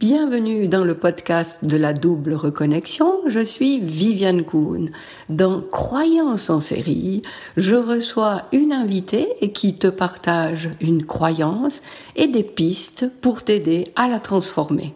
Bienvenue 0.00 0.68
dans 0.68 0.84
le 0.84 0.94
podcast 0.94 1.58
de 1.64 1.76
la 1.76 1.92
double 1.92 2.34
reconnexion. 2.34 3.20
Je 3.26 3.40
suis 3.40 3.80
Viviane 3.80 4.44
Kuhn. 4.44 4.92
Dans 5.28 5.60
Croyance 5.60 6.50
en 6.50 6.60
série, 6.60 7.22
je 7.56 7.74
reçois 7.74 8.42
une 8.52 8.72
invitée 8.72 9.26
qui 9.52 9.74
te 9.74 9.88
partage 9.88 10.70
une 10.80 11.04
croyance 11.04 11.82
et 12.14 12.28
des 12.28 12.44
pistes 12.44 13.10
pour 13.20 13.42
t'aider 13.42 13.92
à 13.96 14.06
la 14.06 14.20
transformer. 14.20 14.94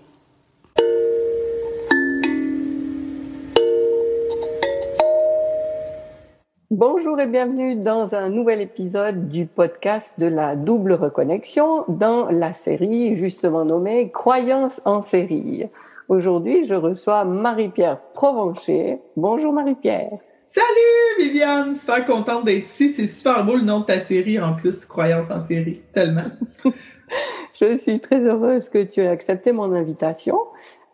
Bonjour 6.74 7.20
et 7.20 7.26
bienvenue 7.26 7.76
dans 7.76 8.14
un 8.14 8.30
nouvel 8.30 8.62
épisode 8.62 9.28
du 9.28 9.44
podcast 9.44 10.18
de 10.18 10.24
la 10.24 10.56
double 10.56 10.94
reconnexion 10.94 11.84
dans 11.86 12.30
la 12.30 12.54
série 12.54 13.14
justement 13.14 13.66
nommée 13.66 14.10
Croyance 14.10 14.80
en 14.86 15.02
série. 15.02 15.68
Aujourd'hui, 16.08 16.64
je 16.64 16.72
reçois 16.72 17.26
Marie-Pierre 17.26 18.00
Provencher. 18.14 19.00
Bonjour 19.18 19.52
Marie-Pierre. 19.52 20.12
Salut 20.46 21.18
Viviane, 21.18 21.74
super 21.74 22.06
contente 22.06 22.46
d'être 22.46 22.64
ici. 22.64 22.88
C'est 22.88 23.06
super 23.06 23.44
beau 23.44 23.56
le 23.56 23.64
nom 23.64 23.80
de 23.80 23.84
ta 23.84 23.98
série 23.98 24.40
en 24.40 24.54
plus, 24.54 24.86
Croyance 24.86 25.30
en 25.30 25.42
série, 25.42 25.82
tellement. 25.92 26.30
je 27.60 27.76
suis 27.76 28.00
très 28.00 28.18
heureuse 28.18 28.70
que 28.70 28.82
tu 28.82 29.00
aies 29.00 29.08
accepté 29.08 29.52
mon 29.52 29.74
invitation. 29.74 30.38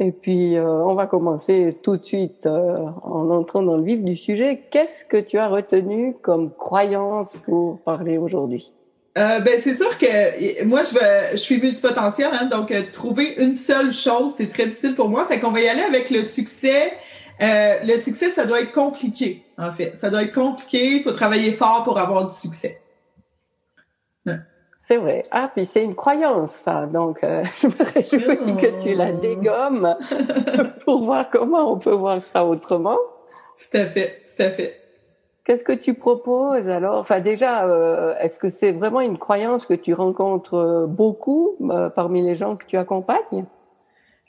Et 0.01 0.13
puis, 0.13 0.57
euh, 0.57 0.65
on 0.65 0.95
va 0.95 1.07
commencer 1.07 1.77
tout 1.83 1.97
de 1.97 2.05
suite 2.05 2.47
euh, 2.47 2.87
en 3.03 3.31
entrant 3.31 3.63
dans 3.63 3.77
le 3.77 3.83
vif 3.83 4.03
du 4.03 4.15
sujet. 4.15 4.63
Qu'est-ce 4.71 5.05
que 5.05 5.17
tu 5.17 5.39
as 5.39 5.49
retenu 5.49 6.15
comme 6.23 6.53
croyance 6.53 7.37
pour 7.45 7.81
parler 7.81 8.17
aujourd'hui? 8.17 8.73
Euh, 9.17 9.41
ben 9.41 9.59
c'est 9.59 9.75
sûr 9.75 9.99
que 9.99 10.63
moi 10.63 10.83
je 10.83 10.95
veux, 10.95 11.33
je 11.33 11.39
suis 11.39 11.61
multipotentielle, 11.61 12.31
hein, 12.33 12.47
donc 12.47 12.73
trouver 12.93 13.35
une 13.39 13.57
seule 13.57 13.91
chose 13.91 14.35
c'est 14.37 14.47
très 14.47 14.67
difficile 14.67 14.95
pour 14.95 15.09
moi. 15.09 15.27
Fait 15.27 15.41
qu'on 15.41 15.51
va 15.51 15.61
y 15.61 15.69
aller 15.69 15.83
avec 15.83 16.11
le 16.11 16.23
succès. 16.23 16.93
le 17.41 17.97
succès 17.97 18.31
ça 18.31 18.47
doit 18.47 18.61
être 18.61 18.71
compliqué 18.71 19.43
en 19.57 19.73
fait, 19.73 19.97
ça 19.97 20.11
doit 20.11 20.23
être 20.23 20.35
compliqué. 20.35 20.99
Il 20.99 21.03
faut 21.03 21.11
travailler 21.11 21.51
fort 21.51 21.83
pour 21.83 21.99
avoir 21.99 22.27
du 22.27 22.35
succès. 22.35 22.81
C'est 24.89 24.97
vrai. 24.97 25.23
Ah, 25.31 25.51
puis 25.55 25.67
c'est 25.67 25.85
une 25.85 25.95
croyance, 25.95 26.51
ça. 26.51 26.87
Donc, 26.87 27.23
euh, 27.23 27.45
je 27.61 27.67
me 27.67 27.93
réjouis 27.93 28.57
que 28.57 28.83
tu 28.83 28.95
la 28.95 29.13
dégommes 29.13 29.95
pour 30.87 31.05
voir 31.05 31.29
comment 31.29 31.75
on 31.75 31.79
peut 31.79 31.93
voir 31.93 32.23
ça 32.23 32.43
autrement. 32.43 32.97
Tout 33.59 33.77
à 33.77 33.85
fait, 33.85 34.23
tout 34.25 34.43
à 34.43 34.49
fait. 34.49 34.81
Qu'est-ce 35.45 35.63
que 35.63 35.75
tu 35.75 35.93
proposes 35.93 36.71
alors? 36.71 37.01
Enfin, 37.01 37.21
déjà, 37.21 37.67
euh, 37.67 38.15
est-ce 38.19 38.39
que 38.39 38.49
c'est 38.49 38.73
vraiment 38.73 39.03
une 39.03 39.19
croyance 39.19 39.67
que 39.67 39.75
tu 39.75 39.93
rencontres 39.93 40.55
euh, 40.55 40.87
beaucoup 40.87 41.59
parmi 41.95 42.23
les 42.23 42.35
gens 42.35 42.57
que 42.57 42.65
tu 42.65 42.79
accompagnes? 42.79 43.45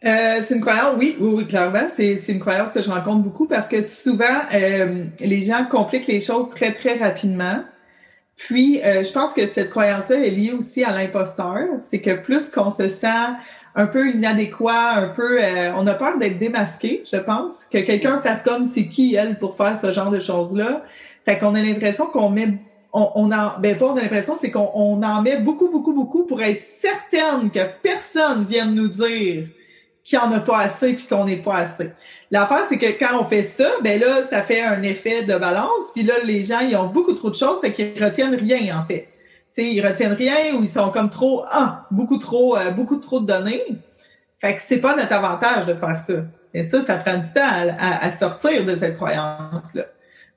C'est 0.01 0.51
une 0.51 0.61
croyance, 0.61 0.95
oui, 0.97 1.16
oui, 1.21 1.35
oui 1.35 1.47
clairement. 1.47 1.88
C'est, 1.89 2.17
c'est 2.17 2.33
une 2.33 2.39
croyance 2.39 2.73
que 2.73 2.81
je 2.81 2.89
rencontre 2.89 3.23
beaucoup 3.23 3.47
parce 3.47 3.69
que 3.69 3.81
souvent, 3.81 4.41
les 4.51 5.44
gens 5.44 5.66
compliquent 5.69 6.07
les 6.07 6.19
choses 6.19 6.49
très, 6.49 6.73
très 6.73 6.95
rapidement. 6.95 7.63
Puis, 8.39 8.81
euh, 8.81 9.03
je 9.03 9.11
pense 9.11 9.33
que 9.33 9.45
cette 9.45 9.69
croyance-là 9.69 10.25
est 10.25 10.29
liée 10.29 10.53
aussi 10.53 10.81
à 10.85 10.91
l'imposteur. 10.91 11.59
C'est 11.81 11.99
que 11.99 12.15
plus 12.15 12.49
qu'on 12.49 12.69
se 12.69 12.87
sent 12.87 13.27
un 13.75 13.85
peu 13.85 14.09
inadéquat, 14.09 14.91
un 14.91 15.09
peu, 15.09 15.43
euh, 15.43 15.73
on 15.75 15.85
a 15.87 15.93
peur 15.93 16.17
d'être 16.17 16.39
démasqué, 16.39 17.03
je 17.11 17.17
pense, 17.17 17.65
que 17.65 17.79
quelqu'un 17.79 18.21
fasse 18.21 18.41
comme 18.41 18.65
c'est 18.65 18.87
qui 18.87 19.13
elle 19.15 19.37
pour 19.39 19.57
faire 19.57 19.77
ce 19.77 19.91
genre 19.91 20.09
de 20.09 20.19
choses-là. 20.19 20.83
Fait 21.25 21.37
qu'on 21.37 21.53
a 21.53 21.61
l'impression 21.61 22.05
qu'on 22.05 22.29
met, 22.29 22.53
on, 22.93 23.11
on 23.15 23.29
en, 23.33 23.59
ben 23.59 23.77
pas 23.77 23.87
on 23.87 23.97
a 23.97 24.01
l'impression, 24.01 24.37
c'est 24.39 24.51
qu'on 24.51 24.71
on 24.73 25.03
en 25.03 25.21
met 25.21 25.41
beaucoup, 25.41 25.69
beaucoup, 25.69 25.93
beaucoup 25.93 26.25
pour 26.25 26.41
être 26.41 26.61
certaine 26.61 27.51
que 27.51 27.59
personne 27.83 28.45
vienne 28.45 28.73
nous 28.73 28.87
dire 28.87 29.47
qu'il 30.09 30.17
n'y 30.17 30.25
en 30.25 30.31
a 30.31 30.39
pas 30.39 30.57
assez 30.57 30.93
puis 30.93 31.05
qu'on 31.05 31.25
n'est 31.25 31.38
pas 31.38 31.57
assez. 31.57 31.91
L'affaire, 32.31 32.65
c'est 32.67 32.79
que 32.79 32.97
quand 32.97 33.21
on 33.21 33.25
fait 33.25 33.43
ça, 33.43 33.69
ben 33.83 33.99
là, 33.99 34.23
ça 34.23 34.41
fait 34.41 34.61
un 34.61 34.81
effet 34.81 35.21
de 35.21 35.38
balance. 35.38 35.91
Puis 35.93 36.01
là, 36.01 36.16
les 36.23 36.43
gens, 36.43 36.61
ils 36.61 36.75
ont 36.75 36.88
beaucoup 36.88 37.13
trop 37.13 37.29
de 37.29 37.35
choses, 37.35 37.61
fait 37.61 37.72
qu'ils 37.72 38.03
retiennent 38.03 38.34
rien, 38.34 38.79
en 38.79 38.84
fait. 38.84 39.07
Tu 39.53 39.61
sais, 39.61 39.69
ils 39.69 39.85
retiennent 39.85 40.13
rien 40.13 40.56
ou 40.56 40.63
ils 40.63 40.69
sont 40.69 40.89
comme 40.89 41.11
trop, 41.11 41.45
ah, 41.51 41.85
beaucoup 41.91 42.17
trop, 42.17 42.57
euh, 42.57 42.72
beaucoup 42.72 42.97
trop 42.97 43.19
de 43.19 43.28
données. 43.28 43.63
Fait 44.41 44.56
que 44.56 44.61
c'est 44.61 44.79
pas 44.79 44.95
notre 44.95 45.13
avantage 45.13 45.67
de 45.67 45.75
faire 45.75 46.00
ça. 46.00 46.13
Et 46.55 46.63
ça, 46.63 46.81
ça 46.81 46.95
prend 46.97 47.17
du 47.17 47.31
temps 47.31 47.47
à, 47.79 48.09
sortir 48.09 48.66
de 48.66 48.75
cette 48.75 48.95
croyance-là. 48.95 49.84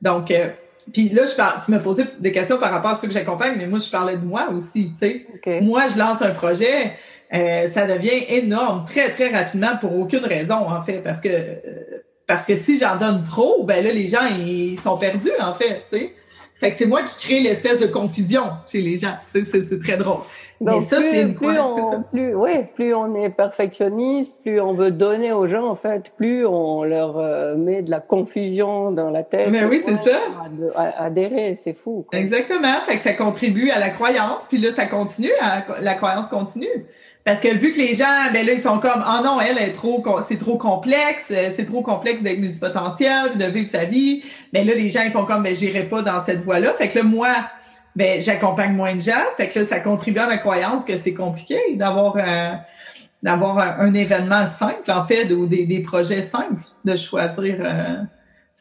Donc, 0.03 0.31
euh, 0.31 0.51
puis 0.93 1.09
là, 1.09 1.25
je 1.25 1.35
parle, 1.35 1.61
tu 1.65 1.73
me 1.73 1.81
posais 1.81 2.05
des 2.19 2.33
questions 2.33 2.59
par 2.59 2.71
rapport 2.71 2.91
à 2.91 2.97
ceux 2.97 3.09
que 3.09 3.15
j'accompagne, 3.15 3.55
mais 3.57 3.67
moi, 3.67 3.79
je 3.79 3.89
parlais 3.89 4.17
de 4.17 4.25
moi 4.25 4.51
aussi, 4.51 4.93
tu 4.93 4.99
sais. 4.99 5.61
Moi, 5.63 5.89
je 5.89 5.99
lance 5.99 6.21
un 6.21 6.33
projet, 6.33 6.99
euh, 7.35 7.69
ça 7.69 7.87
devient 7.87 8.25
énorme 8.29 8.85
très, 8.85 9.11
très 9.11 9.31
rapidement 9.31 9.77
pour 9.81 9.99
aucune 9.99 10.25
raison, 10.25 10.69
en 10.69 10.83
fait, 10.83 10.99
parce 10.99 11.21
que 11.21 11.29
parce 12.27 12.47
que 12.47 12.57
si 12.57 12.79
j'en 12.79 12.97
donne 12.97 13.23
trop, 13.25 13.65
ben 13.65 13.85
là, 13.85 13.93
les 13.93 14.09
gens, 14.09 14.27
ils 14.39 14.79
sont 14.79 14.97
perdus, 14.97 15.33
en 15.41 15.55
fait, 15.55 15.83
tu 15.91 15.99
sais. 15.99 16.13
Fait 16.55 16.71
que 16.71 16.77
c'est 16.77 16.87
moi 16.87 17.03
qui 17.03 17.17
crée 17.17 17.41
l'espèce 17.41 17.81
de 17.81 17.89
confusion 17.89 18.45
chez 18.71 18.81
les 18.81 18.97
gens. 18.97 19.15
C'est 19.33 19.81
très 19.81 19.97
drôle. 19.97 20.21
Donc, 20.61 20.81
Mais 20.81 20.87
ça, 20.87 21.01
c'est 21.01 21.23
une 21.23 21.35
plus 21.35 21.59
on, 21.59 22.03
plus, 22.03 22.37
oui, 22.37 22.51
plus 22.77 22.95
on 22.95 23.17
est 23.17 23.31
perfectionniste, 23.31 24.41
plus 24.43 24.61
on 24.61 24.73
veut 24.73 24.93
donner 24.93 25.33
aux 25.33 25.49
gens, 25.49 25.67
en 25.67 25.75
fait, 25.75 26.13
plus 26.17 26.47
on 26.47 26.85
leur 26.85 27.19
euh, 27.19 27.57
met 27.57 27.83
de 27.83 27.91
la 27.91 27.99
confusion 27.99 28.93
dans 28.93 29.11
la 29.11 29.25
tête. 29.25 29.49
Mais 29.51 29.65
oui, 29.65 29.83
c'est 29.85 29.97
ça. 29.97 30.21
À, 30.77 31.07
adhérer, 31.07 31.57
c'est 31.57 31.73
fou. 31.73 32.07
Exactement. 32.13 32.81
Fait 32.87 32.95
que 32.95 33.03
ça 33.03 33.15
contribue 33.15 33.71
à 33.71 33.81
la 33.81 33.91
croyance, 33.91 34.47
puis 34.49 34.59
là, 34.59 34.71
ça 34.71 34.87
continue, 34.87 35.33
la 35.81 35.95
croyance 35.95 36.29
continue. 36.29 36.87
Parce 37.25 37.39
que 37.39 37.55
vu 37.55 37.71
que 37.71 37.79
les 37.79 37.95
gens, 37.95 38.33
ben 38.33 38.45
là, 38.45 38.53
ils 38.53 38.61
sont 38.61 38.81
comme, 38.81 39.05
oh 39.07 39.23
non, 39.23 39.41
elle 39.41 39.59
est 39.59 39.73
trop, 39.73 40.05
c'est 40.27 40.39
trop 40.39 40.59
complexe, 40.59 41.31
euh, 41.31 41.51
c'est 41.51 41.67
trop 41.67 41.83
complexe 41.83 42.23
d'être 42.23 42.41
multipotentiel, 42.41 43.39
de 43.39 43.45
vivre 43.45 43.69
sa 43.69 43.85
vie. 43.85 44.25
Ben 44.53 44.67
là, 44.67 44.75
les 44.75 44.89
gens, 44.89 45.03
ils 45.05 45.13
font 45.13 45.25
comme, 45.25 45.45
ben 45.45 45.55
j'irai 45.55 45.85
pas 45.85 46.03
dans 46.03 46.19
cette 46.19 46.43
voie-là. 46.43 46.73
Fait 46.73 46.89
que 46.89 46.99
là, 46.99 47.05
moi, 47.05 47.33
ben 47.95 48.21
j'accompagne 48.21 48.75
moins 48.75 48.97
de 48.97 49.01
gens. 49.01 49.23
Fait 49.37 49.49
que 49.49 49.61
là, 49.61 49.65
ça 49.65 49.79
contribue 49.79 50.19
à 50.19 50.27
ma 50.27 50.39
croyance 50.39 50.85
que 50.85 50.97
c'est 50.97 51.15
compliqué 51.15 51.59
d'avoir 51.75 52.17
un, 52.17 52.61
d'avoir 53.23 53.59
un, 53.59 53.95
événement 53.95 54.49
simple, 54.49 54.91
en 54.91 55.05
fait, 55.05 55.31
ou 55.33 55.47
des, 55.47 55.65
des 55.65 55.81
projets 55.81 56.23
simples, 56.23 56.63
de 56.85 56.97
choisir. 56.97 57.57
Euh, 57.61 58.03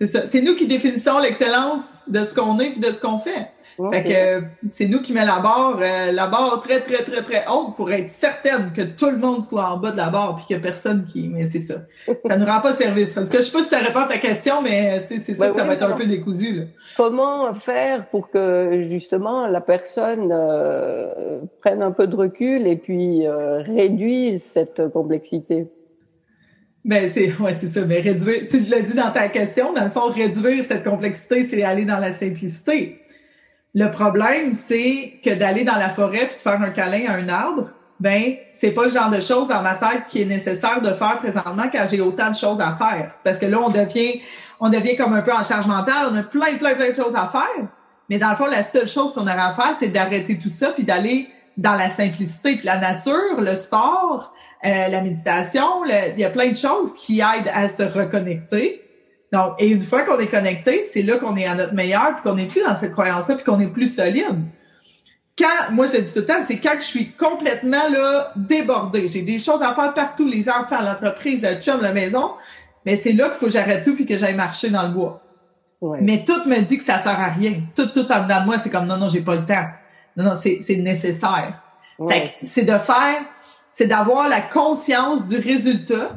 c'est 0.02 0.08
ça. 0.08 0.26
C'est 0.26 0.42
nous 0.42 0.56
qui 0.56 0.66
définissons 0.66 1.20
l'excellence 1.20 2.02
de 2.08 2.24
ce 2.26 2.34
qu'on 2.34 2.58
est 2.60 2.72
puis 2.72 2.80
de 2.80 2.92
ce 2.92 3.00
qu'on 3.00 3.20
fait. 3.20 3.50
Fait 3.90 4.04
que 4.04 4.44
c'est 4.70 4.88
nous 4.88 5.02
qui 5.02 5.14
met 5.14 5.26
la 5.26 5.40
barre, 5.40 5.80
euh, 5.82 6.12
la 6.12 6.28
barre 6.28 6.60
très, 6.60 6.82
très, 6.82 7.04
très, 7.04 7.22
très 7.22 7.46
haute 7.48 7.76
pour 7.76 7.92
être 7.92 8.10
certaine 8.10 8.72
que 8.76 8.82
tout 8.82 9.10
le 9.10 9.18
monde 9.18 9.44
soit 9.44 9.70
en 9.70 9.78
bas 9.78 9.92
de 9.92 9.98
la 9.98 10.10
barre 10.10 10.36
puis 10.36 10.46
qu'il 10.46 10.58
n'y 10.58 10.62
a 10.62 10.64
personne 10.64 11.06
qui. 11.06 11.28
Mais 11.30 11.46
c'est 11.46 11.60
ça. 11.60 11.76
Ça 12.28 12.38
ne 12.38 12.46
rend 12.46 12.62
pas 12.62 12.74
service. 12.74 13.16
En 13.18 13.26
tout 13.26 13.32
cas, 13.32 13.40
je 13.40 13.46
sais 13.46 13.58
pas 13.58 13.64
si 13.64 13.70
ça 13.70 13.80
répond 13.80 14.00
à 14.00 14.08
ta 14.08 14.18
question, 14.18 14.62
mais 14.62 15.04
c'est 15.04 15.20
sûr 15.20 15.36
ben 15.40 15.50
que 15.50 15.56
ça 15.56 15.64
va 15.64 15.74
être 15.74 15.84
un 15.84 15.92
peu 15.94 16.06
décousu. 16.06 16.54
Là. 16.54 16.64
Comment 16.98 17.54
faire 17.54 18.08
pour 18.08 18.30
que 18.30 18.86
justement 18.90 19.48
la 19.48 19.62
personne 19.62 20.32
euh, 20.32 21.40
prenne 21.62 21.82
un 21.82 21.92
peu 21.92 22.08
de 22.08 22.16
recul 22.16 22.68
et 22.68 22.76
puis 22.76 23.26
euh, 23.26 23.62
réduise 23.62 24.44
cette 24.44 24.90
complexité? 24.92 25.68
Ben 26.84 27.08
c'est 27.08 27.34
ouais 27.40 27.54
c'est 27.54 27.68
ça. 27.68 27.82
Mais 27.86 28.00
réduire, 28.00 28.48
tu 28.50 28.60
l'as 28.62 28.82
dit 28.82 28.94
dans 28.94 29.12
ta 29.12 29.28
question, 29.28 29.74
dans 29.74 29.84
le 29.84 29.92
fond, 29.92 30.10
réduire 30.10 30.64
cette 30.64 30.84
complexité, 30.84 31.44
c'est 31.44 31.64
aller 31.64 31.86
dans 31.86 31.98
la 31.98 32.12
simplicité. 32.12 33.02
Le 33.74 33.90
problème, 33.90 34.52
c'est 34.52 35.14
que 35.24 35.34
d'aller 35.34 35.64
dans 35.64 35.78
la 35.78 35.90
forêt 35.90 36.28
puis 36.28 36.36
de 36.36 36.42
faire 36.42 36.62
un 36.62 36.72
câlin 36.72 37.10
à 37.10 37.14
un 37.14 37.30
arbre, 37.30 37.70
ben 38.00 38.36
c'est 38.52 38.72
pas 38.72 38.86
le 38.86 38.92
genre 38.92 39.12
de 39.12 39.22
choses 39.22 39.48
dans 39.48 39.62
ma 39.62 39.76
tête 39.76 40.08
qui 40.10 40.24
est 40.24 40.26
nécessaire 40.26 40.82
de 40.82 40.90
faire 40.90 41.18
présentement 41.18 41.66
quand 41.72 41.86
j'ai 41.90 42.02
autant 42.02 42.32
de 42.32 42.36
choses 42.36 42.60
à 42.60 42.76
faire. 42.76 43.12
Parce 43.24 43.38
que 43.38 43.46
là, 43.46 43.60
on 43.60 43.70
devient, 43.70 44.22
on 44.60 44.70
devient 44.70 44.96
comme 44.96 45.14
un 45.14 45.22
peu 45.22 45.32
en 45.32 45.44
charge 45.44 45.68
mentale, 45.68 46.08
on 46.12 46.16
a 46.16 46.24
plein, 46.24 46.56
plein, 46.58 46.74
plein 46.74 46.90
de 46.90 46.96
choses 46.96 47.16
à 47.16 47.28
faire. 47.28 47.68
Mais 48.10 48.18
dans 48.18 48.32
le 48.32 48.36
fond, 48.36 48.48
la 48.48 48.64
seule 48.64 48.88
chose 48.88 49.14
qu'on 49.14 49.22
aurait 49.22 49.38
à 49.38 49.54
faire, 49.54 49.76
c'est 49.80 49.88
d'arrêter 49.88 50.38
tout 50.38 50.50
ça 50.50 50.72
puis 50.72 50.84
d'aller 50.84 51.30
dans 51.58 51.76
la 51.76 51.90
simplicité, 51.90 52.56
puis 52.56 52.66
la 52.66 52.78
nature, 52.78 53.40
le 53.40 53.56
sport, 53.56 54.34
euh, 54.64 54.88
la 54.88 55.02
méditation, 55.02 55.86
il 55.86 56.20
y 56.20 56.24
a 56.24 56.30
plein 56.30 56.50
de 56.50 56.56
choses 56.56 56.94
qui 56.94 57.20
aident 57.20 57.52
à 57.54 57.68
se 57.68 57.84
reconnecter. 57.84 58.82
Donc, 59.32 59.56
et 59.60 59.68
une 59.68 59.82
fois 59.82 60.04
qu'on 60.04 60.20
est 60.20 60.28
connecté, 60.28 60.84
c'est 60.84 61.04
là 61.04 61.18
qu'on 61.18 61.36
est 61.36 61.46
à 61.46 61.56
notre 61.56 61.74
meilleur, 61.74 62.16
puis 62.16 62.24
qu'on 62.24 62.36
n'est 62.36 62.48
plus 62.48 62.62
dans 62.64 62.76
cette 62.76 62.92
croyance-là, 62.92 63.36
puis 63.36 63.44
qu'on 63.46 63.60
est 63.60 63.68
plus 63.68 63.96
solide. 63.96 64.40
Quand, 65.38 65.72
moi 65.72 65.86
je 65.86 65.94
le 65.94 66.02
dis 66.02 66.14
tout 66.14 66.20
le 66.20 66.26
temps, 66.26 66.44
c'est 66.46 66.60
quand 66.60 66.76
je 66.76 66.86
suis 66.86 67.12
complètement 67.14 67.88
là 67.90 68.34
débordée. 68.36 69.08
J'ai 69.08 69.22
des 69.22 69.40
choses 69.40 69.62
à 69.62 69.74
faire 69.74 69.94
partout, 69.94 70.28
les 70.28 70.50
enfants, 70.50 70.82
l'entreprise, 70.82 71.42
le 71.42 71.56
chum, 71.62 71.82
la 71.82 71.94
maison. 71.94 72.32
Mais 72.86 72.98
c'est 72.98 73.14
là 73.14 73.30
qu'il 73.30 73.38
faut 73.38 73.46
que 73.46 73.52
j'arrête 73.52 73.84
tout 73.84 73.96
puis 73.96 74.06
que 74.06 74.18
j'aille 74.18 74.36
marcher 74.36 74.70
dans 74.70 74.84
le 74.84 74.94
bois. 74.94 75.22
Mais 76.02 76.24
tout 76.24 76.48
me 76.48 76.60
dit 76.62 76.78
que 76.78 76.84
ça 76.84 77.00
sert 77.00 77.20
à 77.20 77.30
rien. 77.30 77.62
Tout, 77.76 77.88
tout 77.88 78.12
en 78.12 78.24
dedans 78.24 78.42
de 78.42 78.46
moi, 78.46 78.58
c'est 78.60 78.70
comme 78.70 78.86
non, 78.86 78.98
non, 78.98 79.10
j'ai 79.10 79.22
pas 79.22 79.36
le 79.36 79.46
temps. 79.46 79.66
Non, 80.16 80.26
non, 80.26 80.36
c'est, 80.36 80.60
c'est 80.62 80.76
nécessaire. 80.76 81.60
c'est 82.44 82.66
de 82.66 82.78
faire, 82.78 83.22
c'est 83.72 83.88
d'avoir 83.88 84.30
la 84.30 84.42
conscience 84.42 85.28
du 85.28 85.38
résultat 85.38 86.12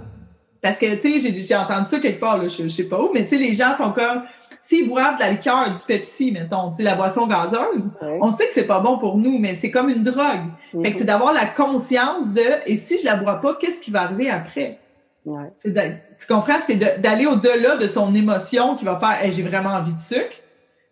parce 0.65 0.79
que, 0.79 0.95
tu 0.95 1.21
sais, 1.21 1.35
j'ai 1.35 1.57
entendu 1.57 1.85
ça 1.85 2.01
quelque 2.01 2.21
part, 2.21 2.39
là, 2.39 2.49
je, 2.49 2.69
sais 2.69 2.85
pas 2.85 2.99
où, 2.99 3.11
mais 3.13 3.25
tu 3.25 3.37
sais, 3.37 3.37
les 3.37 3.53
gens 3.53 3.77
sont 3.77 3.93
comme, 3.93 4.23
s'ils 4.63 4.89
boivent 4.89 5.17
de 5.17 5.21
la 5.21 5.33
liqueur, 5.33 5.71
du 5.71 5.79
Pepsi, 5.87 6.33
mettons, 6.33 6.71
tu 6.71 6.77
sais, 6.77 6.83
la 6.85 6.95
boisson 6.95 7.27
gazeuse, 7.27 7.91
on 8.01 8.31
sait 8.31 8.47
que 8.47 8.53
c'est 8.55 8.67
pas 8.67 8.81
bon 8.81 8.97
pour 8.97 9.19
nous, 9.19 9.39
mais 9.39 9.55
c'est 9.55 9.71
comme 9.71 9.91
une 9.91 10.03
drogue. 10.03 10.47
Fait 10.81 10.91
que 10.91 10.97
c'est 10.97 11.05
d'avoir 11.05 11.35
la 11.35 11.45
conscience 11.45 12.33
de, 12.33 12.43
et 12.65 12.79
si 12.79 12.97
je 12.97 13.05
la 13.05 13.17
bois 13.17 13.43
pas, 13.43 13.57
qu'est-ce 13.57 13.79
qui 13.79 13.91
va 13.91 14.05
arriver 14.05 14.31
après? 14.31 14.79
Ouais. 15.27 15.53
tu 15.63 16.27
comprends? 16.27 16.61
C'est 16.67 16.77
d'aller 16.77 17.27
au-delà 17.27 17.77
de 17.77 17.87
son 17.87 18.15
émotion 18.15 18.75
qui 18.77 18.87
va 18.87 18.99
faire, 18.99 19.31
j'ai 19.31 19.43
vraiment 19.43 19.71
envie 19.71 19.93
de 19.93 19.99
sucre. 19.99 20.37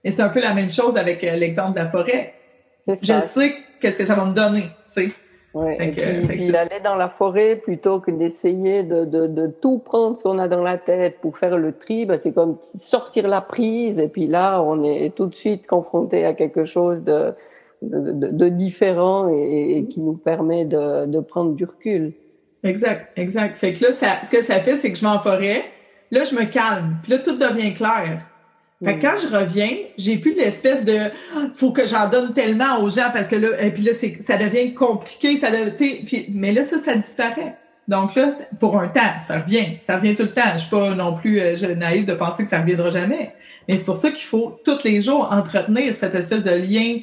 Et 0.05 0.13
c'est 0.13 0.23
un 0.23 0.29
peu 0.29 0.41
la 0.41 0.53
même 0.53 0.71
chose 0.71 0.99
avec 0.99 1.25
euh, 1.25 1.37
l'exemple 1.37 1.79
de 1.79 1.79
la 1.79 1.89
forêt. 1.89 2.35
Je 2.87 3.21
sais 3.21 3.57
qu'est-ce 3.81 3.97
que 3.97 4.05
ça 4.05 4.15
va 4.15 4.27
me 4.27 4.35
donner, 4.35 4.69
tu 4.95 5.09
sais. 5.09 5.15
Ouais, 5.55 5.77
et 5.81 5.93
puis, 5.93 6.57
aller 6.57 6.81
dans 6.83 6.95
la 6.95 7.11
forêt 7.11 7.57
plutôt 7.57 8.01
que 8.01 8.11
d'essayer 8.11 8.85
de, 8.85 9.05
de, 9.05 9.27
de, 9.27 9.47
tout 9.47 9.81
prendre 9.81 10.17
ce 10.17 10.23
qu'on 10.23 10.39
a 10.39 10.49
dans 10.49 10.63
la 10.63 10.79
tête 10.79 11.19
pour 11.21 11.37
faire 11.37 11.59
le 11.59 11.73
tri, 11.73 12.07
ben 12.07 12.19
c'est 12.19 12.33
comme 12.33 12.57
sortir 12.79 13.29
la 13.29 13.43
prise 13.43 13.99
et 13.99 14.09
puis 14.09 14.27
là 14.27 14.63
on 14.63 14.83
est 14.83 15.15
tout 15.15 15.27
de 15.27 15.35
suite 15.35 15.67
confronté 15.67 16.25
à 16.25 16.33
quelque 16.33 16.65
chose 16.65 17.03
de, 17.03 17.35
de, 17.83 18.29
de 18.31 18.49
différent 18.49 19.29
et, 19.29 19.77
et, 19.77 19.85
qui 19.85 20.01
nous 20.01 20.15
permet 20.15 20.65
de, 20.65 21.05
de 21.05 21.21
prendre 21.21 21.55
du 21.55 21.67
recul. 21.67 22.15
Exact, 22.65 23.11
exact. 23.17 23.59
Fait 23.59 23.75
que 23.75 23.85
là, 23.85 23.93
ça, 23.93 24.21
ce 24.25 24.31
que 24.31 24.43
ça 24.43 24.59
fait, 24.61 24.77
c'est 24.77 24.91
que 24.91 24.97
je 24.97 25.03
vais 25.03 25.09
en 25.09 25.21
forêt, 25.21 25.65
là 26.11 26.25
je 26.25 26.35
me 26.35 26.45
calme, 26.45 26.97
puis 27.03 27.13
là 27.13 27.19
tout 27.19 27.37
devient 27.37 27.75
clair. 27.75 28.23
Fait 28.85 28.99
que 28.99 29.03
quand 29.03 29.15
je 29.21 29.29
reviens, 29.29 29.71
j'ai 29.97 30.17
plus 30.17 30.35
l'espèce 30.35 30.85
de 30.85 31.11
faut 31.55 31.71
que 31.71 31.87
j'en 31.87 32.09
donne 32.09 32.35
tellement 32.35 32.81
aux 32.81 32.91
gens 32.91 33.11
parce 33.13 33.29
que 33.29 33.37
là 33.37 33.63
et 33.63 33.71
puis 33.71 33.83
là 33.85 33.93
c'est 33.95 34.19
ça 34.23 34.37
devient 34.37 34.75
compliqué, 34.75 35.37
ça 35.37 35.51
tu 35.71 35.77
sais 35.77 36.03
puis 36.05 36.27
mais 36.31 36.53
là 36.53 36.63
ça 36.63 36.79
ça 36.79 36.97
disparaît. 36.97 37.57
Donc 37.87 38.15
là 38.17 38.31
pour 38.59 38.79
un 38.79 38.89
temps, 38.89 39.23
ça 39.23 39.39
revient, 39.39 39.77
ça 39.81 39.97
revient 39.97 40.15
tout 40.15 40.25
le 40.25 40.33
temps. 40.33 40.53
Je 40.55 40.59
suis 40.59 40.71
pas 40.71 40.95
non 40.95 41.15
plus 41.15 41.41
euh, 41.41 41.75
naïve 41.77 42.07
de 42.07 42.15
penser 42.15 42.43
que 42.43 42.51
ça 42.51 42.61
reviendra 42.61 42.91
jamais. 42.91 43.33
Mais 43.69 43.79
c'est 43.79 43.85
pour 43.85 43.97
ça 43.97 44.11
qu'il 44.11 44.27
faut 44.27 44.59
tous 44.65 44.83
les 44.83 45.01
jours 45.01 45.29
entretenir 45.31 45.95
cette 45.95 46.15
espèce 46.15 46.43
de 46.43 46.51
lien 46.51 47.01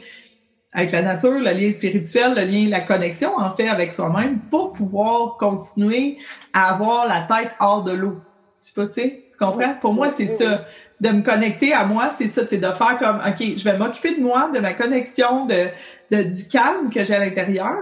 avec 0.74 0.92
la 0.92 1.02
nature, 1.02 1.32
le 1.32 1.52
lien 1.52 1.72
spirituel, 1.74 2.36
le 2.36 2.44
lien, 2.44 2.70
la 2.70 2.82
connexion 2.82 3.38
en 3.38 3.56
fait 3.56 3.70
avec 3.70 3.94
soi-même 3.94 4.40
pour 4.52 4.74
pouvoir 4.74 5.38
continuer 5.38 6.18
à 6.54 6.74
avoir 6.74 7.08
la 7.08 7.22
tête 7.22 7.52
hors 7.60 7.84
de 7.84 7.94
l'eau. 7.94 8.18
Tu 8.66 8.74
pas, 8.74 8.88
tu 8.88 8.94
sais, 8.94 9.24
tu 9.32 9.38
comprends? 9.38 9.76
Pour 9.80 9.94
moi, 9.94 10.10
c'est 10.10 10.28
ça 10.28 10.66
de 11.00 11.10
me 11.10 11.22
connecter 11.22 11.74
à 11.74 11.86
moi, 11.86 12.10
c'est 12.10 12.28
ça, 12.28 12.46
c'est 12.46 12.58
de 12.58 12.72
faire 12.72 12.98
comme, 13.00 13.22
OK, 13.26 13.58
je 13.58 13.64
vais 13.64 13.78
m'occuper 13.78 14.16
de 14.16 14.22
moi, 14.22 14.52
de 14.54 14.60
ma 14.60 14.74
connexion, 14.74 15.46
de, 15.46 15.68
de 16.12 16.24
du 16.24 16.48
calme 16.48 16.90
que 16.90 17.06
j'ai 17.06 17.16
à 17.16 17.20
l'intérieur. 17.20 17.78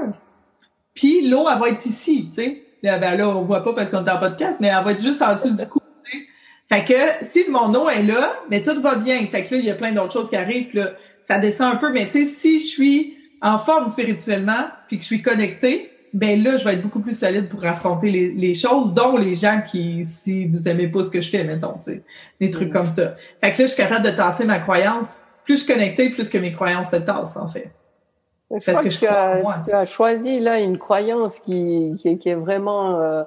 Puis 0.94 1.27
l'eau, 1.27 1.47
elle 1.51 1.59
va 1.59 1.69
être 1.69 1.85
ici, 1.85 2.27
tu 2.29 2.35
sais. 2.35 2.63
Là, 2.83 3.00
ben 3.00 3.15
là, 3.18 3.27
on 3.29 3.41
voit 3.41 3.63
pas 3.63 3.74
parce 3.74 3.89
qu'on 3.89 4.06
est 4.06 4.12
en 4.12 4.19
podcast, 4.19 4.59
mais 4.59 4.68
elle 4.68 4.83
va 4.83 4.91
être 4.91 5.01
juste 5.01 5.21
en 5.21 5.33
dessous 5.33 5.56
du 5.56 5.68
cou. 5.68 5.79
Fait 6.69 6.83
que 6.83 7.25
si 7.25 7.45
mon 7.50 7.74
eau 7.74 7.89
est 7.89 8.03
là, 8.03 8.35
mais 8.50 8.62
tout 8.62 8.79
va 8.81 8.95
bien. 8.95 9.25
Fait 9.27 9.44
que 9.44 9.56
là, 9.56 9.59
il 9.59 9.65
y 9.65 9.69
a 9.69 9.75
plein 9.75 9.94
d'autres 9.94 10.12
choses 10.12 10.29
qui 10.29 10.35
arrivent. 10.35 10.75
Là, 10.75 10.91
ça 11.24 11.39
descend 11.39 11.74
un 11.74 11.77
peu, 11.77 11.91
mais 11.91 12.07
tu 12.07 12.25
sais, 12.25 12.25
si 12.25 12.59
je 12.59 12.65
suis 12.65 13.18
en 13.41 13.57
forme 13.57 13.89
spirituellement, 13.89 14.68
puis 14.88 14.97
que 14.97 15.03
je 15.03 15.07
suis 15.07 15.21
connectée, 15.21 15.91
ben 16.13 16.42
là, 16.42 16.56
je 16.56 16.65
vais 16.65 16.74
être 16.74 16.81
beaucoup 16.81 17.00
plus 17.00 17.18
solide 17.18 17.50
pour 17.50 17.65
affronter 17.65 18.09
les, 18.09 18.30
les, 18.30 18.54
choses, 18.54 18.94
dont 18.94 19.18
les 19.18 19.36
gens 19.36 19.62
qui, 19.65 20.04
si 20.06 20.48
vous 20.48 20.68
aimez 20.68 20.88
pas 20.88 21.04
ce 21.04 21.12
que 21.12 21.21
je 21.21 21.30
fais, 21.30 21.44
mettons, 21.44 21.74
tu 21.74 21.92
sais, 21.92 22.04
des 22.39 22.50
trucs 22.50 22.69
mm. 22.69 22.74
comme 22.74 22.86
ça. 22.86 23.15
Fait 23.42 23.51
que 23.51 23.59
là, 23.59 23.65
je 23.65 23.71
suis 23.71 23.77
capable 23.77 24.06
de 24.06 24.12
tasser 24.12 24.45
ma 24.45 24.59
croyance. 24.59 25.19
Plus 25.44 25.57
je 25.57 25.63
suis 25.63 25.74
connectée, 25.74 26.09
plus 26.09 26.30
que 26.30 26.38
mes 26.38 26.51
croyances 26.51 26.92
se 26.92 26.98
tassent, 26.98 27.38
en 27.38 27.48
fait. 27.48 27.71
Je 28.51 28.71
Parce 28.71 28.83
que, 28.83 28.89
je 28.89 29.00
tu, 29.00 29.07
as, 29.07 29.42
moi, 29.42 29.57
tu 29.65 29.74
as 29.74 29.86
choisi 29.86 30.39
là 30.39 30.59
une 30.59 30.77
croyance 30.77 31.39
qui, 31.39 31.94
qui, 31.98 32.18
qui 32.18 32.30
est 32.30 32.36
vraiment 32.36 33.01
euh, 33.01 33.24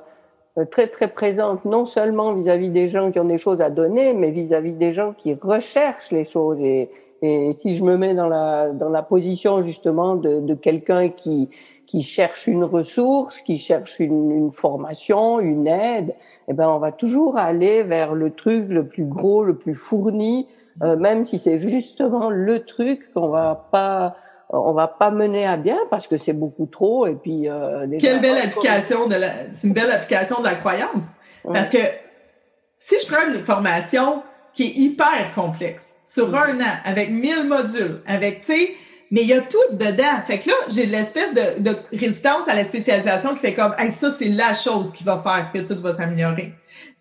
très 0.71 0.87
très 0.89 1.09
présente, 1.09 1.65
non 1.65 1.85
seulement 1.87 2.35
vis-à-vis 2.35 2.71
des 2.71 2.89
gens 2.89 3.11
qui 3.11 3.21
ont 3.21 3.25
des 3.25 3.39
choses 3.39 3.61
à 3.61 3.69
donner, 3.69 4.15
mais 4.15 4.31
vis-à-vis 4.31 4.73
des 4.73 4.93
gens 4.93 5.13
qui 5.13 5.35
recherchent 5.35 6.11
les 6.11 6.25
choses. 6.25 6.61
Et, 6.61 6.91
et 7.23 7.53
si 7.59 7.75
je 7.75 7.85
me 7.85 7.97
mets 7.97 8.15
dans 8.15 8.29
la 8.29 8.71
dans 8.71 8.89
la 8.89 9.03
position 9.03 9.63
justement 9.63 10.15
de, 10.17 10.41
de 10.41 10.55
quelqu'un 10.55 11.11
qui 11.11 11.51
qui 11.87 12.03
cherche 12.03 12.47
une 12.47 12.65
ressource, 12.65 13.41
qui 13.41 13.59
cherche 13.59 13.99
une, 13.99 14.31
une, 14.31 14.53
formation, 14.53 15.41
une 15.41 15.67
aide, 15.67 16.15
eh 16.49 16.53
ben 16.53 16.69
on 16.69 16.79
va 16.79 16.93
toujours 16.93 17.37
aller 17.37 17.83
vers 17.83 18.15
le 18.15 18.31
truc 18.31 18.69
le 18.69 18.87
plus 18.87 19.05
gros, 19.05 19.43
le 19.43 19.57
plus 19.57 19.75
fourni, 19.75 20.47
euh, 20.83 20.97
même 20.97 21.25
si 21.25 21.39
c'est 21.39 21.59
justement 21.59 22.31
le 22.31 22.65
truc 22.65 23.13
qu'on 23.13 23.29
va 23.29 23.69
pas 23.71 24.17
on 24.53 24.73
va 24.73 24.89
pas 24.89 25.11
mener 25.11 25.47
à 25.47 25.57
bien 25.57 25.79
parce 25.91 26.09
que 26.09 26.17
c'est 26.17 26.33
beaucoup 26.33 26.67
trop 26.67 27.07
et 27.07 27.15
puis 27.15 27.49
euh, 27.49 27.87
quelle 28.01 28.21
belle 28.21 28.39
application 28.39 29.07
de 29.07 29.15
la 29.15 29.31
c'est 29.53 29.69
une 29.69 29.75
belle 29.75 29.91
application 29.91 30.41
de 30.41 30.45
la 30.45 30.55
croyance. 30.55 31.05
Parce 31.45 31.71
que 31.71 31.79
si 32.79 32.97
je 32.99 33.13
prends 33.13 33.27
une 33.29 33.39
formation 33.39 34.23
qui 34.53 34.65
est 34.65 34.77
hyper 34.77 35.33
complexe 35.35 35.95
sur 36.11 36.35
un 36.35 36.61
an 36.61 36.75
avec 36.85 37.11
1000 37.11 37.47
modules 37.47 38.03
avec 38.05 38.41
tu 38.41 38.53
sais 38.53 38.75
mais 39.13 39.23
il 39.23 39.29
y 39.29 39.33
a 39.33 39.41
tout 39.41 39.59
dedans. 39.73 40.23
Fait 40.25 40.39
que 40.39 40.49
là, 40.49 40.55
j'ai 40.69 40.87
de 40.87 40.93
l'espèce 40.93 41.35
de, 41.35 41.61
de, 41.61 41.77
résistance 41.93 42.47
à 42.47 42.55
la 42.55 42.63
spécialisation 42.63 43.35
qui 43.35 43.41
fait 43.41 43.55
comme, 43.55 43.75
hey, 43.77 43.91
ça, 43.91 44.09
c'est 44.13 44.29
la 44.29 44.53
chose 44.53 44.93
qui 44.93 45.03
va 45.03 45.17
faire 45.17 45.51
que 45.53 45.59
tout 45.59 45.81
va 45.83 45.93
s'améliorer. 45.93 46.53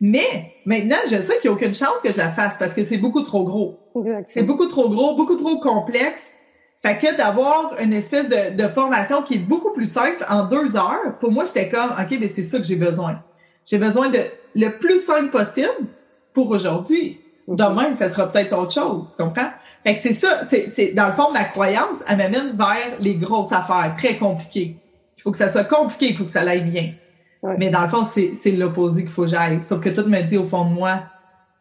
Mais 0.01 0.55
maintenant, 0.65 0.97
je 1.05 1.17
sais 1.17 1.37
qu'il 1.37 1.51
n'y 1.51 1.53
a 1.53 1.57
aucune 1.57 1.75
chance 1.75 2.01
que 2.03 2.11
je 2.11 2.17
la 2.17 2.29
fasse 2.29 2.57
parce 2.57 2.73
que 2.73 2.83
c'est 2.83 2.97
beaucoup 2.97 3.21
trop 3.21 3.43
gros. 3.43 3.79
C'est 4.27 4.41
beaucoup 4.41 4.65
trop 4.65 4.89
gros, 4.89 5.15
beaucoup 5.15 5.35
trop 5.35 5.59
complexe. 5.59 6.33
Fait 6.81 6.97
que 6.97 7.15
d'avoir 7.15 7.75
une 7.79 7.93
espèce 7.93 8.27
de, 8.27 8.55
de, 8.55 8.67
formation 8.69 9.21
qui 9.21 9.35
est 9.35 9.45
beaucoup 9.45 9.71
plus 9.71 9.91
simple 9.91 10.25
en 10.27 10.45
deux 10.45 10.77
heures, 10.77 11.19
pour 11.19 11.31
moi, 11.31 11.45
j'étais 11.45 11.69
comme, 11.69 11.91
OK, 11.91 12.17
mais 12.19 12.27
c'est 12.27 12.41
ça 12.41 12.57
que 12.57 12.63
j'ai 12.63 12.77
besoin. 12.77 13.21
J'ai 13.65 13.77
besoin 13.77 14.09
de 14.09 14.19
le 14.55 14.79
plus 14.79 14.97
simple 14.97 15.29
possible 15.29 15.69
pour 16.33 16.49
aujourd'hui. 16.49 17.19
Demain, 17.55 17.93
ça 17.93 18.09
sera 18.09 18.31
peut-être 18.31 18.57
autre 18.57 18.73
chose, 18.73 19.09
tu 19.09 19.23
comprends? 19.23 19.49
Fait 19.83 19.93
que 19.93 19.99
c'est 19.99 20.13
ça, 20.13 20.43
c'est, 20.43 20.93
dans 20.93 21.07
le 21.07 21.13
fond, 21.13 21.31
ma 21.31 21.45
croyance, 21.45 22.03
elle 22.07 22.17
m'amène 22.17 22.51
vers 22.55 22.99
les 22.99 23.15
grosses 23.15 23.51
affaires, 23.51 23.93
très 23.97 24.17
compliquées. 24.17 24.75
Il 25.17 25.21
faut 25.21 25.31
que 25.31 25.37
ça 25.37 25.47
soit 25.47 25.63
compliqué, 25.63 26.09
il 26.09 26.17
faut 26.17 26.25
que 26.25 26.29
ça 26.29 26.41
aille 26.41 26.63
bien. 26.63 26.93
Mais 27.57 27.69
dans 27.69 27.81
le 27.81 27.87
fond, 27.87 28.03
c'est, 28.03 28.33
c'est 28.33 28.51
l'opposé 28.51 29.03
qu'il 29.03 29.11
faut 29.11 29.23
que 29.23 29.29
j'aille. 29.29 29.63
Sauf 29.63 29.79
que 29.79 29.89
tout 29.89 30.07
me 30.07 30.21
dit 30.21 30.37
au 30.37 30.43
fond 30.43 30.65
de 30.65 30.73
moi 30.73 31.03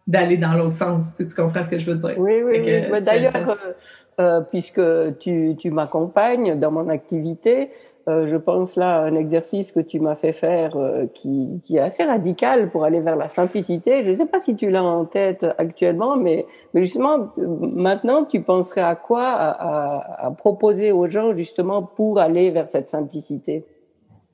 d'aller 0.06 0.36
dans 0.36 0.54
l'autre 0.54 0.76
sens. 0.76 1.14
Tu, 1.16 1.26
comprends 1.26 1.62
ce 1.62 1.70
que 1.70 1.78
je 1.78 1.90
veux 1.90 1.96
dire? 1.96 2.18
Oui, 2.18 2.42
oui, 2.44 2.60
oui. 2.90 3.04
D'ailleurs, 3.04 3.36
euh, 3.36 3.54
euh, 4.20 4.40
puisque 4.40 4.80
tu, 5.20 5.54
tu 5.58 5.70
m'accompagnes 5.70 6.58
dans 6.58 6.72
mon 6.72 6.88
activité, 6.88 7.70
je 8.26 8.36
pense 8.36 8.76
là 8.76 9.00
à 9.00 9.04
un 9.04 9.14
exercice 9.14 9.72
que 9.72 9.80
tu 9.80 10.00
m'as 10.00 10.16
fait 10.16 10.32
faire 10.32 10.76
euh, 10.76 11.06
qui, 11.12 11.60
qui, 11.62 11.76
est 11.76 11.80
assez 11.80 12.04
radical 12.04 12.70
pour 12.70 12.84
aller 12.84 13.00
vers 13.00 13.16
la 13.16 13.28
simplicité. 13.28 14.02
Je 14.02 14.10
ne 14.10 14.16
sais 14.16 14.26
pas 14.26 14.40
si 14.40 14.56
tu 14.56 14.70
l'as 14.70 14.82
en 14.82 15.04
tête 15.04 15.46
actuellement, 15.58 16.16
mais, 16.16 16.46
mais 16.72 16.84
justement, 16.84 17.32
maintenant, 17.36 18.24
tu 18.24 18.40
penserais 18.40 18.82
à 18.82 18.94
quoi 18.94 19.26
à, 19.26 19.50
à, 19.50 20.26
à, 20.26 20.30
proposer 20.30 20.92
aux 20.92 21.08
gens 21.08 21.34
justement 21.36 21.82
pour 21.82 22.18
aller 22.18 22.50
vers 22.50 22.68
cette 22.68 22.88
simplicité? 22.88 23.64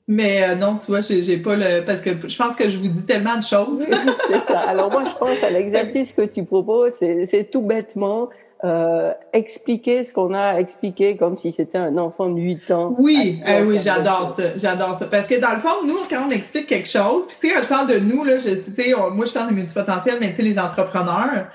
Mais 0.07 0.43
euh, 0.43 0.55
non, 0.55 0.77
tu 0.77 0.87
vois, 0.87 1.01
j'ai 1.01 1.37
pas 1.37 1.55
le 1.55 1.83
parce 1.83 2.01
que 2.01 2.11
je 2.27 2.37
pense 2.37 2.55
que 2.55 2.69
je 2.69 2.77
vous 2.77 2.87
dis 2.87 3.05
tellement 3.05 3.37
de 3.37 3.43
choses. 3.43 3.85
c'est 4.29 4.51
ça. 4.51 4.59
Alors 4.59 4.91
moi, 4.91 5.03
je 5.05 5.17
pense 5.17 5.43
à 5.43 5.49
l'exercice 5.57 6.13
que 6.13 6.21
tu 6.21 6.43
proposes, 6.43 6.93
c'est 6.93 7.49
tout 7.51 7.61
bêtement 7.61 8.29
euh, 8.65 9.13
expliquer 9.31 10.03
ce 10.03 10.13
qu'on 10.13 10.33
a 10.33 10.59
expliqué 10.59 11.17
comme 11.17 11.37
si 11.37 11.51
c'était 11.51 11.77
un 11.77 11.97
enfant 11.97 12.29
de 12.29 12.39
8 12.39 12.71
ans. 12.71 12.95
Oui, 12.97 13.41
eh 13.45 13.61
oui, 13.61 13.77
j'adore 13.79 14.27
ça, 14.27 14.57
j'adore 14.57 14.95
ça. 14.95 15.05
Parce 15.05 15.27
que 15.27 15.39
dans 15.39 15.51
le 15.51 15.59
fond, 15.59 15.85
nous, 15.85 15.99
quand 16.09 16.25
on 16.27 16.31
explique 16.31 16.67
quelque 16.67 16.89
chose, 16.89 17.27
puis 17.27 17.35
tu 17.39 17.47
sais, 17.47 17.53
quand 17.53 17.61
je 17.61 17.67
parle 17.67 17.87
de 17.87 17.99
nous, 17.99 18.23
là, 18.23 18.37
je, 18.37 18.49
sais, 18.49 18.93
moi 19.13 19.25
je 19.25 19.31
parle 19.31 19.49
de 19.49 19.53
multipotentiel, 19.53 20.17
mais 20.19 20.29
tu 20.29 20.37
sais, 20.37 20.41
les 20.41 20.57
entrepreneurs, 20.57 21.47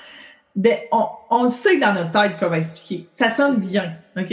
de, 0.54 0.70
on, 0.92 1.06
on 1.30 1.48
sait 1.48 1.78
dans 1.78 1.92
notre 1.92 2.12
tête 2.12 2.38
qu'on 2.38 2.48
va 2.48 2.58
expliquer. 2.58 3.08
Ça 3.12 3.28
sonne 3.30 3.56
bien, 3.56 3.94
OK? 4.16 4.32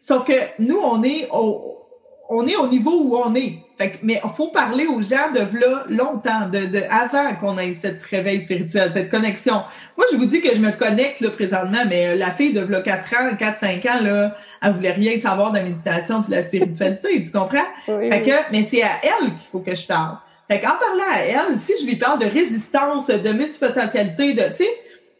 Sauf 0.00 0.24
que 0.24 0.32
nous, 0.58 0.78
on 0.78 1.02
est 1.02 1.28
au, 1.30 1.83
on 2.28 2.46
est 2.46 2.56
au 2.56 2.66
niveau 2.66 2.92
où 3.02 3.16
on 3.16 3.34
est. 3.34 3.58
Fait 3.76 3.98
mais 4.02 4.20
il 4.22 4.30
faut 4.30 4.48
parler 4.48 4.86
aux 4.86 5.02
gens 5.02 5.32
de 5.34 5.58
là 5.58 5.84
longtemps, 5.88 6.48
de, 6.48 6.66
de 6.66 6.82
avant 6.88 7.34
qu'on 7.34 7.58
ait 7.58 7.74
cette 7.74 8.02
réveil 8.04 8.40
spirituel, 8.40 8.90
cette 8.90 9.10
connexion. 9.10 9.62
Moi, 9.96 10.06
je 10.12 10.16
vous 10.16 10.26
dis 10.26 10.40
que 10.40 10.54
je 10.54 10.60
me 10.60 10.70
connecte 10.70 11.20
là 11.20 11.30
présentement, 11.30 11.84
mais 11.88 12.08
euh, 12.08 12.16
la 12.16 12.32
fille 12.32 12.52
de 12.52 12.60
là 12.60 12.80
4 12.80 13.14
ans, 13.14 13.36
4, 13.36 13.58
5 13.58 13.86
ans, 13.86 14.02
là, 14.02 14.36
elle 14.62 14.72
voulait 14.72 14.92
rien 14.92 15.18
savoir 15.18 15.50
de 15.50 15.58
la 15.58 15.64
méditation 15.64 16.22
et 16.22 16.26
de 16.26 16.30
la 16.30 16.42
spiritualité, 16.42 17.22
tu 17.22 17.32
comprends? 17.32 17.66
fait 17.86 18.22
que, 18.22 18.52
mais 18.52 18.62
c'est 18.62 18.82
à 18.82 19.00
elle 19.02 19.30
qu'il 19.30 19.48
faut 19.50 19.60
que 19.60 19.74
je 19.74 19.86
parle. 19.86 20.18
Fait 20.48 20.60
qu'en 20.60 20.76
parlant 20.78 21.10
à 21.12 21.20
elle, 21.20 21.58
si 21.58 21.72
je 21.80 21.86
lui 21.86 21.96
parle 21.96 22.20
de 22.20 22.26
résistance, 22.26 23.08
de 23.08 23.32
multipotentialité, 23.32 24.34
de, 24.34 24.42
tu 24.50 24.56
sais, 24.64 24.68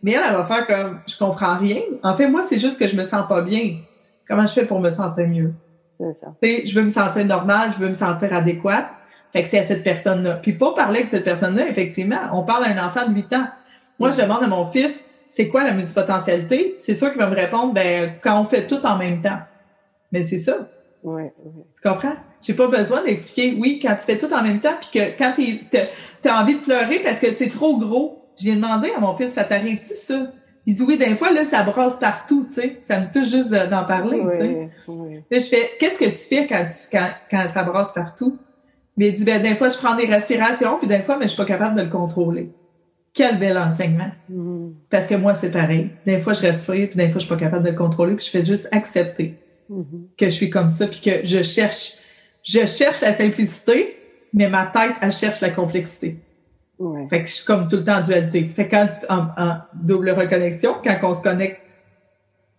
mais 0.03 0.13
elle, 0.13 0.23
elle 0.29 0.37
va 0.37 0.45
faire 0.45 0.67
comme, 0.67 1.01
je 1.09 1.17
comprends 1.17 1.57
rien. 1.59 1.81
En 2.03 2.15
fait, 2.15 2.29
moi, 2.29 2.43
c'est 2.43 2.61
juste 2.61 2.79
que 2.79 2.87
je 2.87 2.95
me 2.95 3.05
sens 3.05 3.27
pas 3.27 3.41
bien. 3.41 3.79
Comment 4.29 4.47
je 4.47 4.53
fais 4.53 4.67
pour 4.67 4.79
me 4.79 4.91
sentir 4.91 5.27
mieux? 5.27 5.55
C'est 5.97 6.13
ça. 6.13 6.35
je 6.43 6.75
veux 6.75 6.83
me 6.83 6.89
sentir 6.89 7.25
normal, 7.25 7.73
je 7.73 7.79
veux 7.79 7.89
me 7.89 7.95
sentir 7.95 8.35
adéquate. 8.35 8.89
Fait 9.33 9.43
que 9.43 9.49
c'est 9.49 9.59
à 9.59 9.63
cette 9.63 9.83
personne-là. 9.83 10.35
Puis 10.35 10.53
pas 10.53 10.73
parler 10.75 11.01
avec 11.01 11.11
cette 11.11 11.25
personne-là, 11.25 11.69
effectivement, 11.69 12.21
on 12.33 12.43
parle 12.43 12.65
à 12.65 12.69
un 12.69 12.87
enfant 12.87 13.09
de 13.09 13.15
8 13.15 13.33
ans. 13.33 13.47
Moi, 13.99 14.11
je 14.11 14.21
demande 14.21 14.43
à 14.43 14.47
mon 14.47 14.65
fils, 14.65 15.09
c'est 15.29 15.49
quoi 15.49 15.65
la 15.65 15.73
multipotentialité? 15.73 16.77
C'est 16.79 16.95
sûr 16.95 17.11
qu'il 17.11 17.21
va 17.21 17.29
me 17.29 17.35
répondre, 17.35 17.73
ben, 17.73 18.15
quand 18.23 18.41
on 18.41 18.45
fait 18.45 18.67
tout 18.67 18.85
en 18.87 18.97
même 18.97 19.21
temps. 19.21 19.39
Mais 20.13 20.23
c'est 20.23 20.39
ça. 20.39 20.69
Ouais, 21.03 21.33
Tu 21.75 21.89
comprends? 21.89 22.15
J'ai 22.41 22.55
pas 22.55 22.69
besoin 22.69 23.03
d'expliquer, 23.03 23.57
oui, 23.59 23.79
quand 23.81 23.95
tu 23.97 24.07
fais 24.07 24.19
tout 24.19 24.33
en 24.33 24.43
même 24.43 24.61
temps, 24.61 24.75
puis 24.81 24.91
que 24.93 25.19
quand 25.19 25.33
tu 25.37 26.29
as 26.29 26.41
envie 26.41 26.57
de 26.57 26.61
pleurer 26.61 27.01
parce 27.01 27.21
que 27.21 27.33
c'est 27.35 27.49
trop 27.49 27.77
gros. 27.77 28.21
J'ai 28.37 28.55
demandé 28.55 28.91
à 28.97 29.01
mon 29.01 29.17
fils, 29.17 29.33
ça 29.33 29.45
t'arrive-tu 29.45 29.95
ça? 29.95 30.33
Il 30.67 30.75
dit 30.75 30.83
oui, 30.83 30.97
des 30.97 31.15
fois, 31.15 31.31
là, 31.33 31.45
ça 31.45 31.63
brasse 31.63 31.99
partout, 31.99 32.47
tu 32.49 32.55
sais. 32.55 32.79
Ça 32.81 33.01
me 33.01 33.13
touche 33.13 33.29
juste 33.29 33.51
d'en 33.51 33.85
parler, 33.85 34.23
tu 34.33 34.39
sais. 34.39 34.71
Là, 35.31 35.39
je 35.39 35.47
fais, 35.47 35.71
qu'est-ce 35.79 35.99
que 35.99 36.07
tu 36.07 36.17
fais 36.17 36.47
quand, 36.47 36.65
tu, 36.67 36.89
quand, 36.91 37.11
quand 37.31 37.47
ça 37.49 37.63
brasse 37.65 37.93
partout? 37.93 38.39
Mais 38.97 39.09
il 39.09 39.15
dit, 39.15 39.25
ben, 39.25 39.43
des 39.43 39.57
fois, 39.57 39.69
je 39.69 39.77
prends 39.77 39.97
des 39.97 40.07
respirations, 40.07 40.79
puis 40.79 40.87
des 40.87 41.01
fois, 41.01 41.19
mais 41.19 41.25
je 41.25 41.31
suis 41.31 41.37
pas 41.37 41.45
capable 41.45 41.77
de 41.77 41.83
le 41.83 41.91
contrôler. 41.91 42.51
Quel 43.13 43.39
bel 43.39 43.59
enseignement. 43.59 44.11
Mm. 44.29 44.71
Parce 44.91 45.07
que 45.07 45.15
moi, 45.15 45.35
c'est 45.35 45.51
pareil. 45.51 45.91
Des 46.07 46.21
fois, 46.21 46.33
je 46.33 46.43
respire, 46.43 46.89
puis 46.89 46.97
des 46.97 47.09
fois, 47.11 47.21
je 47.21 47.27
suis 47.27 47.29
pas 47.29 47.41
capable 47.41 47.65
de 47.65 47.71
le 47.71 47.77
contrôler, 47.77 48.15
puis 48.15 48.25
je 48.25 48.31
fais 48.31 48.43
juste 48.43 48.69
accepter 48.73 49.35
mm-hmm. 49.71 50.17
que 50.17 50.27
je 50.27 50.31
suis 50.31 50.51
comme 50.51 50.69
ça, 50.69 50.87
puis 50.87 51.01
que 51.01 51.25
je 51.25 51.43
cherche, 51.43 51.95
je 52.43 52.67
cherche 52.67 53.01
la 53.03 53.13
simplicité, 53.13 53.97
mais 54.33 54.49
ma 54.49 54.67
tête, 54.67 54.95
elle 55.01 55.13
cherche 55.13 55.41
la 55.41 55.51
complexité. 55.51 56.17
Fait 57.09 57.23
que 57.23 57.29
je 57.29 57.35
suis 57.35 57.45
comme 57.45 57.69
tout 57.69 57.77
le 57.77 57.85
temps 57.85 57.99
en 57.99 58.01
dualité. 58.01 58.45
Fait 58.55 58.67
que 58.67 58.77
quand, 58.77 58.89
en, 59.09 59.57
double 59.75 60.11
reconnexion, 60.11 60.75
quand 60.83 60.97
on 61.05 61.15
se 61.15 61.23
connecte, 61.23 61.61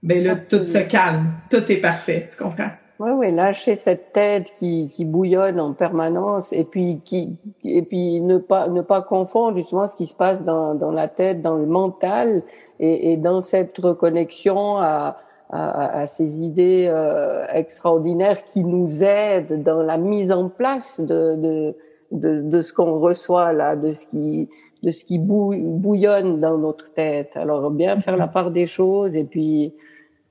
ben 0.02 0.24
là, 0.24 0.36
tout 0.36 0.64
se 0.64 0.78
calme. 0.78 1.34
Tout 1.50 1.70
est 1.70 1.82
parfait. 1.82 2.30
Tu 2.32 2.42
comprends? 2.42 2.70
Oui, 2.98 3.12
oui, 3.12 3.32
lâcher 3.32 3.76
cette 3.76 4.14
tête 4.14 4.54
qui, 4.56 4.88
qui 4.90 5.04
bouillonne 5.04 5.60
en 5.60 5.74
permanence 5.74 6.54
et 6.54 6.64
puis 6.64 7.02
qui 7.04 7.36
et 7.66 7.82
puis 7.82 8.22
ne 8.22 8.38
pas 8.38 8.70
ne 8.70 8.82
pas 8.82 9.02
confondre 9.02 9.58
justement 9.58 9.90
ce 9.90 9.98
qui 9.98 10.06
se 10.06 10.14
passe 10.14 10.46
dans, 10.46 10.76
dans 10.76 10.92
la 10.92 11.10
tête, 11.10 11.42
dans 11.42 11.58
le 11.58 11.66
mental 11.66 12.42
et, 12.80 13.12
et 13.12 13.18
dans 13.18 13.42
cette 13.42 13.78
reconnexion 13.80 14.78
à, 14.78 15.18
à, 15.50 16.00
à 16.00 16.08
ces 16.08 16.42
idées 16.42 16.88
euh, 16.90 17.46
extraordinaires 17.54 18.46
qui 18.46 18.64
nous 18.64 19.04
aident 19.04 19.62
dans 19.62 19.84
la 19.84 19.98
mise 19.98 20.32
en 20.32 20.48
place 20.48 21.02
de, 21.02 21.36
de 21.36 21.76
de, 22.12 22.42
de 22.42 22.62
ce 22.62 22.74
qu'on 22.74 23.00
reçoit 23.00 23.54
là, 23.54 23.76
de 23.76 23.94
ce 23.94 24.08
qui 24.08 24.50
de 24.84 24.92
ce 24.92 25.04
qui 25.04 25.18
bouillonne 25.18 26.40
dans 26.40 26.58
notre 26.60 26.94
tête. 26.94 27.36
Alors 27.36 27.72
bien 27.72 28.00
faire 28.00 28.18
la 28.18 28.28
part 28.28 28.52
des 28.52 28.68
choses 28.68 29.16
et 29.16 29.24
puis 29.24 29.74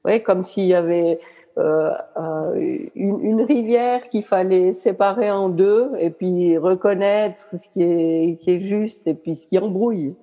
ouais 0.04 0.22
comme 0.22 0.44
s'il 0.44 0.66
y 0.66 0.74
avait 0.74 1.18
euh, 1.58 1.90
euh, 2.16 2.78
une, 2.94 3.20
une, 3.20 3.42
rivière 3.42 4.08
qu'il 4.08 4.24
fallait 4.24 4.72
séparer 4.72 5.30
en 5.30 5.48
deux 5.48 5.90
et 6.00 6.10
puis 6.10 6.58
reconnaître 6.58 7.40
ce 7.40 7.68
qui 7.68 7.82
est 7.82 8.38
qui 8.40 8.52
est 8.52 8.58
juste 8.58 9.06
et 9.06 9.14
puis 9.14 9.36
ce 9.36 9.48
qui 9.48 9.58
embrouille. 9.58 10.14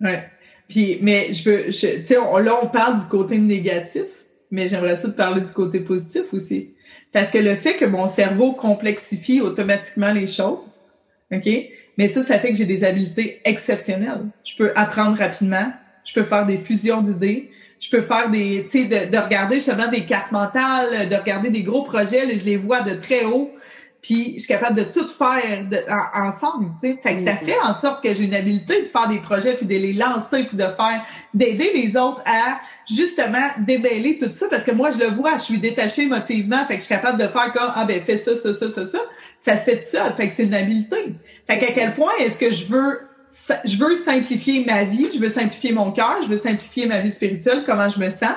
Ouais. 0.00 0.24
Puis 0.68 0.98
mais 1.02 1.32
je 1.32 1.48
veux 1.48 1.64
tu 1.66 1.72
sais 1.72 2.14
là 2.14 2.60
on 2.62 2.66
parle 2.66 2.98
du 2.98 3.06
côté 3.06 3.38
négatif, 3.38 4.26
mais 4.50 4.68
j'aimerais 4.68 4.96
ça 4.96 5.08
te 5.08 5.16
parler 5.16 5.42
du 5.42 5.52
côté 5.52 5.80
positif 5.80 6.32
aussi. 6.32 6.74
Parce 7.12 7.30
que 7.30 7.38
le 7.38 7.54
fait 7.54 7.74
que 7.74 7.84
mon 7.84 8.08
cerveau 8.08 8.52
complexifie 8.52 9.40
automatiquement 9.40 10.12
les 10.12 10.26
choses, 10.26 10.85
OK? 11.32 11.48
Mais 11.98 12.08
ça, 12.08 12.22
ça 12.22 12.38
fait 12.38 12.50
que 12.50 12.56
j'ai 12.56 12.64
des 12.64 12.84
habiletés 12.84 13.40
exceptionnelles. 13.44 14.26
Je 14.44 14.56
peux 14.56 14.72
apprendre 14.76 15.18
rapidement. 15.18 15.72
Je 16.04 16.12
peux 16.12 16.24
faire 16.24 16.46
des 16.46 16.58
fusions 16.58 17.00
d'idées. 17.00 17.50
Je 17.80 17.90
peux 17.90 18.00
faire 18.00 18.30
des, 18.30 18.66
tu 18.70 18.82
sais, 18.82 19.06
de, 19.06 19.10
de, 19.10 19.18
regarder 19.18 19.56
justement 19.56 19.88
des 19.88 20.04
cartes 20.04 20.32
mentales, 20.32 21.08
de 21.08 21.16
regarder 21.16 21.50
des 21.50 21.62
gros 21.62 21.82
projets, 21.82 22.38
je 22.38 22.44
les 22.44 22.56
vois 22.56 22.80
de 22.80 22.94
très 22.94 23.24
haut. 23.24 23.52
Puis 24.06 24.34
je 24.34 24.44
suis 24.44 24.48
capable 24.48 24.78
de 24.78 24.84
tout 24.84 25.08
faire 25.08 25.66
ensemble, 26.14 26.70
tu 26.80 26.90
sais. 26.90 26.98
Fait 27.02 27.16
que 27.16 27.20
ça 27.20 27.32
mm-hmm. 27.32 27.44
fait 27.44 27.58
en 27.60 27.74
sorte 27.74 28.04
que 28.04 28.14
j'ai 28.14 28.22
une 28.22 28.36
habileté 28.36 28.82
de 28.82 28.86
faire 28.86 29.08
des 29.08 29.18
projets 29.18 29.56
puis 29.56 29.66
de 29.66 29.74
les 29.74 29.94
lancer 29.94 30.44
puis 30.44 30.56
de 30.56 30.62
faire, 30.62 31.04
d'aider 31.34 31.72
les 31.74 31.96
autres 31.96 32.22
à 32.24 32.60
justement 32.88 33.48
démêler 33.58 34.16
tout 34.16 34.30
ça 34.30 34.46
parce 34.48 34.62
que 34.62 34.70
moi 34.70 34.90
je 34.90 34.98
le 34.98 35.08
vois, 35.08 35.38
je 35.38 35.42
suis 35.42 35.58
détachée 35.58 36.02
émotivement, 36.02 36.64
fait 36.66 36.74
que 36.74 36.82
je 36.82 36.86
suis 36.86 36.94
capable 36.94 37.20
de 37.20 37.26
faire 37.26 37.52
comme 37.52 37.72
ah 37.74 37.84
ben 37.84 38.00
fais 38.04 38.16
ça 38.16 38.36
ça 38.36 38.54
ça 38.54 38.70
ça 38.70 38.86
ça, 38.86 38.98
ça 39.40 39.56
se 39.56 39.64
fait 39.64 39.78
tout 39.78 39.82
seul, 39.82 40.14
fait 40.16 40.28
que 40.28 40.32
c'est 40.32 40.44
une 40.44 40.54
habileté. 40.54 41.16
Fait 41.48 41.58
qu'à 41.58 41.72
quel 41.72 41.92
point 41.94 42.12
est-ce 42.20 42.38
que 42.38 42.52
je 42.52 42.64
veux 42.66 43.00
je 43.64 43.76
veux 43.76 43.96
simplifier 43.96 44.64
ma 44.64 44.84
vie, 44.84 45.08
je 45.12 45.18
veux 45.18 45.30
simplifier 45.30 45.72
mon 45.72 45.90
cœur, 45.90 46.18
je 46.22 46.28
veux 46.28 46.38
simplifier 46.38 46.86
ma 46.86 47.00
vie 47.00 47.10
spirituelle, 47.10 47.64
comment 47.66 47.88
je 47.88 47.98
me 47.98 48.10
sens. 48.10 48.36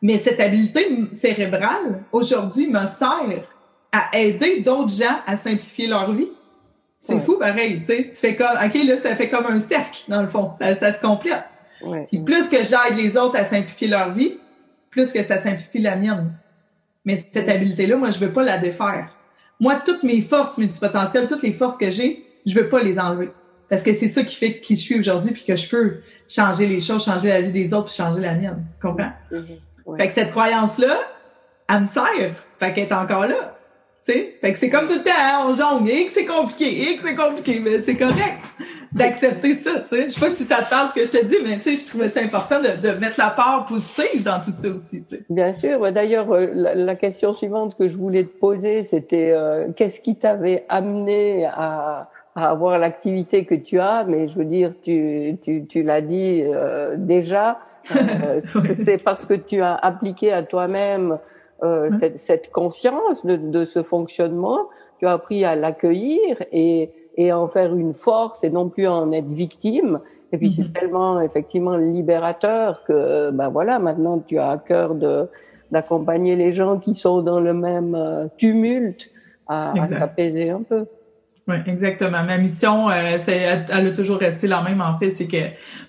Mais 0.00 0.16
cette 0.16 0.40
habileté 0.40 0.88
cérébrale 1.12 2.04
aujourd'hui 2.10 2.68
me 2.68 2.86
sert 2.86 3.26
à 3.94 4.18
aider 4.18 4.60
d'autres 4.60 4.92
gens 4.92 5.20
à 5.24 5.36
simplifier 5.36 5.86
leur 5.86 6.12
vie. 6.12 6.28
C'est 7.00 7.20
fou 7.20 7.38
pareil, 7.38 7.80
tu 7.80 7.84
sais, 7.84 8.08
tu 8.10 8.16
fais 8.16 8.34
comme 8.34 8.56
OK 8.56 8.74
là 8.86 8.96
ça 8.96 9.14
fait 9.14 9.28
comme 9.28 9.44
un 9.44 9.58
cercle 9.58 10.04
dans 10.08 10.22
le 10.22 10.28
fond, 10.28 10.50
ça, 10.52 10.74
ça 10.74 10.90
se 10.90 11.00
complète. 11.00 11.44
Puis 12.08 12.18
plus 12.18 12.48
que 12.48 12.56
j'aide 12.56 12.96
les 12.96 13.16
autres 13.16 13.36
à 13.36 13.44
simplifier 13.44 13.88
leur 13.88 14.14
vie, 14.14 14.38
plus 14.90 15.12
que 15.12 15.22
ça 15.22 15.38
simplifie 15.38 15.80
la 15.80 15.96
mienne. 15.96 16.32
Mais 17.04 17.16
cette 17.16 17.48
habileté-là, 17.48 17.96
moi, 17.96 18.10
je 18.10 18.18
veux 18.18 18.32
pas 18.32 18.42
la 18.42 18.56
défaire. 18.56 19.14
Moi, 19.60 19.82
toutes 19.84 20.02
mes 20.02 20.22
forces 20.22 20.56
multipotentielles, 20.56 21.28
toutes 21.28 21.42
les 21.42 21.52
forces 21.52 21.76
que 21.76 21.90
j'ai, 21.90 22.24
je 22.46 22.54
veux 22.54 22.68
pas 22.68 22.82
les 22.82 22.98
enlever. 22.98 23.30
Parce 23.68 23.82
que 23.82 23.92
c'est 23.92 24.08
ça 24.08 24.22
qui 24.22 24.36
fait 24.36 24.60
qui 24.60 24.76
je 24.76 24.80
suis 24.80 24.98
aujourd'hui, 24.98 25.32
puis 25.32 25.44
que 25.44 25.56
je 25.56 25.68
peux 25.68 26.00
changer 26.28 26.66
les 26.66 26.80
choses, 26.80 27.04
changer 27.04 27.28
la 27.28 27.42
vie 27.42 27.52
des 27.52 27.74
autres, 27.74 27.86
puis 27.86 27.94
changer 27.94 28.20
la 28.20 28.34
mienne. 28.34 28.64
Tu 28.74 28.80
comprends? 28.80 29.12
Mm-hmm. 29.30 29.96
Fait 29.98 30.06
que 30.06 30.12
cette 30.12 30.30
croyance-là, 30.30 31.00
elle 31.68 31.80
me 31.80 31.86
sert. 31.86 32.34
Fait 32.58 32.72
qu'elle 32.72 32.84
est 32.84 32.92
encore 32.92 33.26
là. 33.26 33.53
Sais? 34.12 34.36
Fait 34.40 34.52
que 34.52 34.58
c'est 34.58 34.70
comme 34.70 34.86
tout 34.86 34.94
le 34.94 35.02
temps, 35.02 35.10
hein, 35.16 35.44
on 35.46 35.54
jongle, 35.54 35.90
et 35.90 36.06
que 36.06 36.12
c'est 36.12 36.26
compliqué, 36.26 36.90
et 36.90 36.96
que 36.96 37.02
c'est 37.06 37.14
compliqué, 37.14 37.60
mais 37.60 37.80
c'est 37.80 37.96
correct 37.96 38.38
d'accepter 38.92 39.54
ça, 39.54 39.80
tu 39.80 39.88
sais. 39.88 40.04
Je 40.04 40.08
sais 40.10 40.20
pas 40.20 40.30
si 40.30 40.44
ça 40.44 40.62
te 40.62 40.70
parle 40.70 40.88
ce 40.90 40.94
que 40.94 41.04
je 41.04 41.10
te 41.10 41.24
dis, 41.24 41.36
mais 41.44 41.56
tu 41.56 41.62
sais, 41.62 41.76
je 41.76 41.88
trouvais 41.88 42.08
ça 42.08 42.20
important 42.20 42.60
de, 42.60 42.80
de, 42.80 42.94
mettre 42.94 43.18
la 43.18 43.30
part 43.30 43.66
positive 43.66 44.22
dans 44.22 44.40
tout 44.40 44.52
ça 44.52 44.68
aussi, 44.68 45.02
tu 45.02 45.16
sais. 45.16 45.22
Bien 45.28 45.52
sûr. 45.52 45.90
D'ailleurs, 45.90 46.30
euh, 46.32 46.46
la, 46.52 46.94
question 46.94 47.34
suivante 47.34 47.76
que 47.76 47.88
je 47.88 47.96
voulais 47.96 48.24
te 48.24 48.38
poser, 48.38 48.84
c'était 48.84 49.32
euh, 49.32 49.68
qu'est-ce 49.74 50.00
qui 50.00 50.16
t'avait 50.16 50.64
amené 50.68 51.46
à, 51.46 52.08
à 52.36 52.50
avoir 52.50 52.78
l'activité 52.78 53.44
que 53.44 53.54
tu 53.54 53.78
as, 53.78 54.04
mais 54.04 54.28
je 54.28 54.36
veux 54.36 54.44
dire, 54.44 54.72
tu, 54.82 55.36
tu, 55.42 55.66
tu 55.66 55.82
l'as 55.82 56.00
dit 56.00 56.42
euh, 56.44 56.94
déjà, 56.96 57.58
c'est 58.84 58.98
parce 58.98 59.26
que 59.26 59.34
tu 59.34 59.60
as 59.60 59.74
appliqué 59.74 60.32
à 60.32 60.42
toi-même 60.42 61.18
cette, 61.98 62.18
cette, 62.18 62.50
conscience 62.50 63.24
de, 63.24 63.36
de, 63.36 63.64
ce 63.64 63.82
fonctionnement, 63.82 64.68
tu 64.98 65.06
as 65.06 65.12
appris 65.12 65.44
à 65.44 65.56
l'accueillir 65.56 66.42
et 66.52 66.90
et 67.16 67.32
en 67.32 67.48
faire 67.48 67.74
une 67.74 67.94
force 67.94 68.44
et 68.44 68.50
non 68.50 68.68
plus 68.68 68.86
en 68.86 69.12
être 69.12 69.28
victime. 69.28 70.00
Et 70.32 70.38
puis 70.38 70.50
c'est 70.50 70.64
mhm. 70.64 70.72
tellement 70.72 71.20
effectivement 71.20 71.76
libérateur 71.76 72.82
que 72.84 73.30
ben 73.30 73.48
voilà 73.48 73.78
maintenant 73.78 74.18
tu 74.18 74.38
as 74.38 74.50
à 74.50 74.58
cœur 74.58 74.94
de 74.94 75.28
d'accompagner 75.70 76.36
les 76.36 76.52
gens 76.52 76.78
qui 76.78 76.94
sont 76.94 77.22
dans 77.22 77.40
le 77.40 77.54
même 77.54 77.94
euh, 77.94 78.26
tumulte 78.36 79.10
à, 79.46 79.80
à 79.80 79.88
s'apaiser 79.88 80.50
un 80.50 80.62
peu. 80.62 80.86
Oui, 81.46 81.56
exactement. 81.66 82.24
Ma 82.24 82.38
mission, 82.38 82.88
euh, 82.88 83.18
c'est, 83.18 83.36
elle, 83.36 83.88
a 83.88 83.90
toujours 83.90 84.18
resté 84.18 84.46
la 84.46 84.62
même 84.62 84.80
en 84.80 84.98
fait, 84.98 85.10
c'est 85.10 85.26
que 85.26 85.36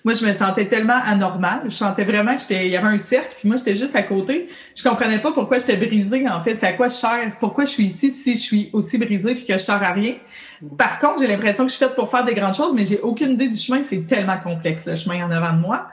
moi 0.04 0.12
je 0.12 0.26
me 0.26 0.34
sentais 0.34 0.66
tellement 0.66 1.00
anormale, 1.02 1.62
je 1.64 1.70
sentais 1.74 2.04
vraiment 2.04 2.34
que 2.34 2.42
j'étais, 2.42 2.66
il 2.66 2.72
y 2.72 2.76
avait 2.76 2.88
un 2.88 2.98
cercle, 2.98 3.34
puis 3.38 3.48
moi 3.48 3.56
j'étais 3.56 3.74
juste 3.74 3.96
à 3.96 4.02
côté. 4.02 4.48
Je 4.76 4.82
comprenais 4.82 5.18
pas 5.18 5.32
pourquoi 5.32 5.56
j'étais 5.58 5.76
brisée 5.76 6.28
en 6.28 6.42
fait, 6.42 6.56
c'est 6.56 6.66
à 6.66 6.74
quoi 6.74 6.88
je 6.88 6.94
sers, 6.94 7.38
pourquoi 7.40 7.64
je 7.64 7.70
suis 7.70 7.84
ici 7.84 8.10
si 8.10 8.34
je 8.34 8.40
suis 8.40 8.70
aussi 8.74 8.98
brisée 8.98 9.34
puis 9.34 9.46
que 9.46 9.54
je 9.54 9.58
sers 9.58 9.82
à 9.82 9.92
rien. 9.92 10.16
Par 10.76 10.98
contre, 10.98 11.20
j'ai 11.20 11.26
l'impression 11.26 11.64
que 11.64 11.70
je 11.70 11.76
suis 11.76 11.84
faite 11.86 11.94
pour 11.94 12.10
faire 12.10 12.24
des 12.26 12.34
grandes 12.34 12.54
choses, 12.54 12.74
mais 12.74 12.84
j'ai 12.84 13.00
aucune 13.00 13.30
idée 13.30 13.48
du 13.48 13.56
chemin, 13.56 13.82
c'est 13.82 14.04
tellement 14.04 14.36
complexe 14.36 14.86
le 14.86 14.94
chemin 14.94 15.24
en 15.24 15.30
avant 15.30 15.54
de 15.54 15.60
moi. 15.60 15.86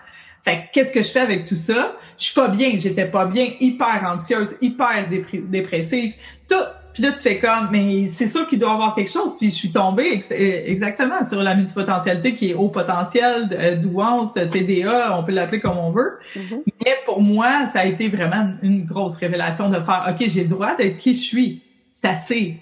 Fait 0.43 0.69
qu'est-ce 0.73 0.91
que 0.91 1.01
je 1.01 1.09
fais 1.09 1.21
avec 1.21 1.45
tout 1.45 1.55
ça? 1.55 1.95
Je 2.17 2.25
suis 2.25 2.35
pas 2.35 2.49
bien, 2.49 2.73
j'étais 2.75 3.05
pas 3.05 3.25
bien, 3.25 3.53
hyper 3.61 4.03
anxieuse, 4.13 4.55
hyper 4.59 5.07
dépressive. 5.47 6.15
Tout, 6.49 6.55
puis 6.93 7.01
là, 7.01 7.11
tu 7.11 7.19
fais 7.19 7.39
comme, 7.39 7.69
mais 7.71 8.07
c'est 8.07 8.27
sûr 8.27 8.45
qu'il 8.45 8.59
doit 8.59 8.69
y 8.69 8.73
avoir 8.73 8.93
quelque 8.93 9.09
chose. 9.09 9.35
Puis 9.37 9.49
je 9.49 9.55
suis 9.55 9.71
tombée 9.71 10.21
exactement 10.31 11.23
sur 11.23 11.41
la 11.41 11.55
multipotentialité 11.55 12.35
qui 12.35 12.51
est 12.51 12.53
haut 12.53 12.69
potentiel, 12.69 13.49
euh, 13.51 13.75
douance, 13.75 14.33
TDA, 14.33 15.17
on 15.17 15.23
peut 15.23 15.31
l'appeler 15.31 15.59
comme 15.59 15.77
on 15.77 15.91
veut. 15.91 16.19
Mm-hmm. 16.35 16.61
Mais 16.85 16.95
pour 17.05 17.19
moi, 17.19 17.65
ça 17.65 17.79
a 17.79 17.85
été 17.85 18.09
vraiment 18.09 18.51
une 18.61 18.85
grosse 18.85 19.15
révélation 19.15 19.69
de 19.69 19.79
faire, 19.79 20.05
OK, 20.07 20.27
j'ai 20.27 20.43
le 20.43 20.49
droit 20.49 20.75
d'être 20.75 20.97
qui 20.97 21.15
je 21.15 21.21
suis. 21.21 21.61
C'est 21.91 22.07
assez. 22.07 22.57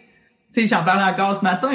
Tu 0.53 0.61
sais, 0.61 0.67
j'en 0.67 0.83
parlais 0.83 1.11
encore 1.11 1.35
ce 1.35 1.43
matin. 1.43 1.69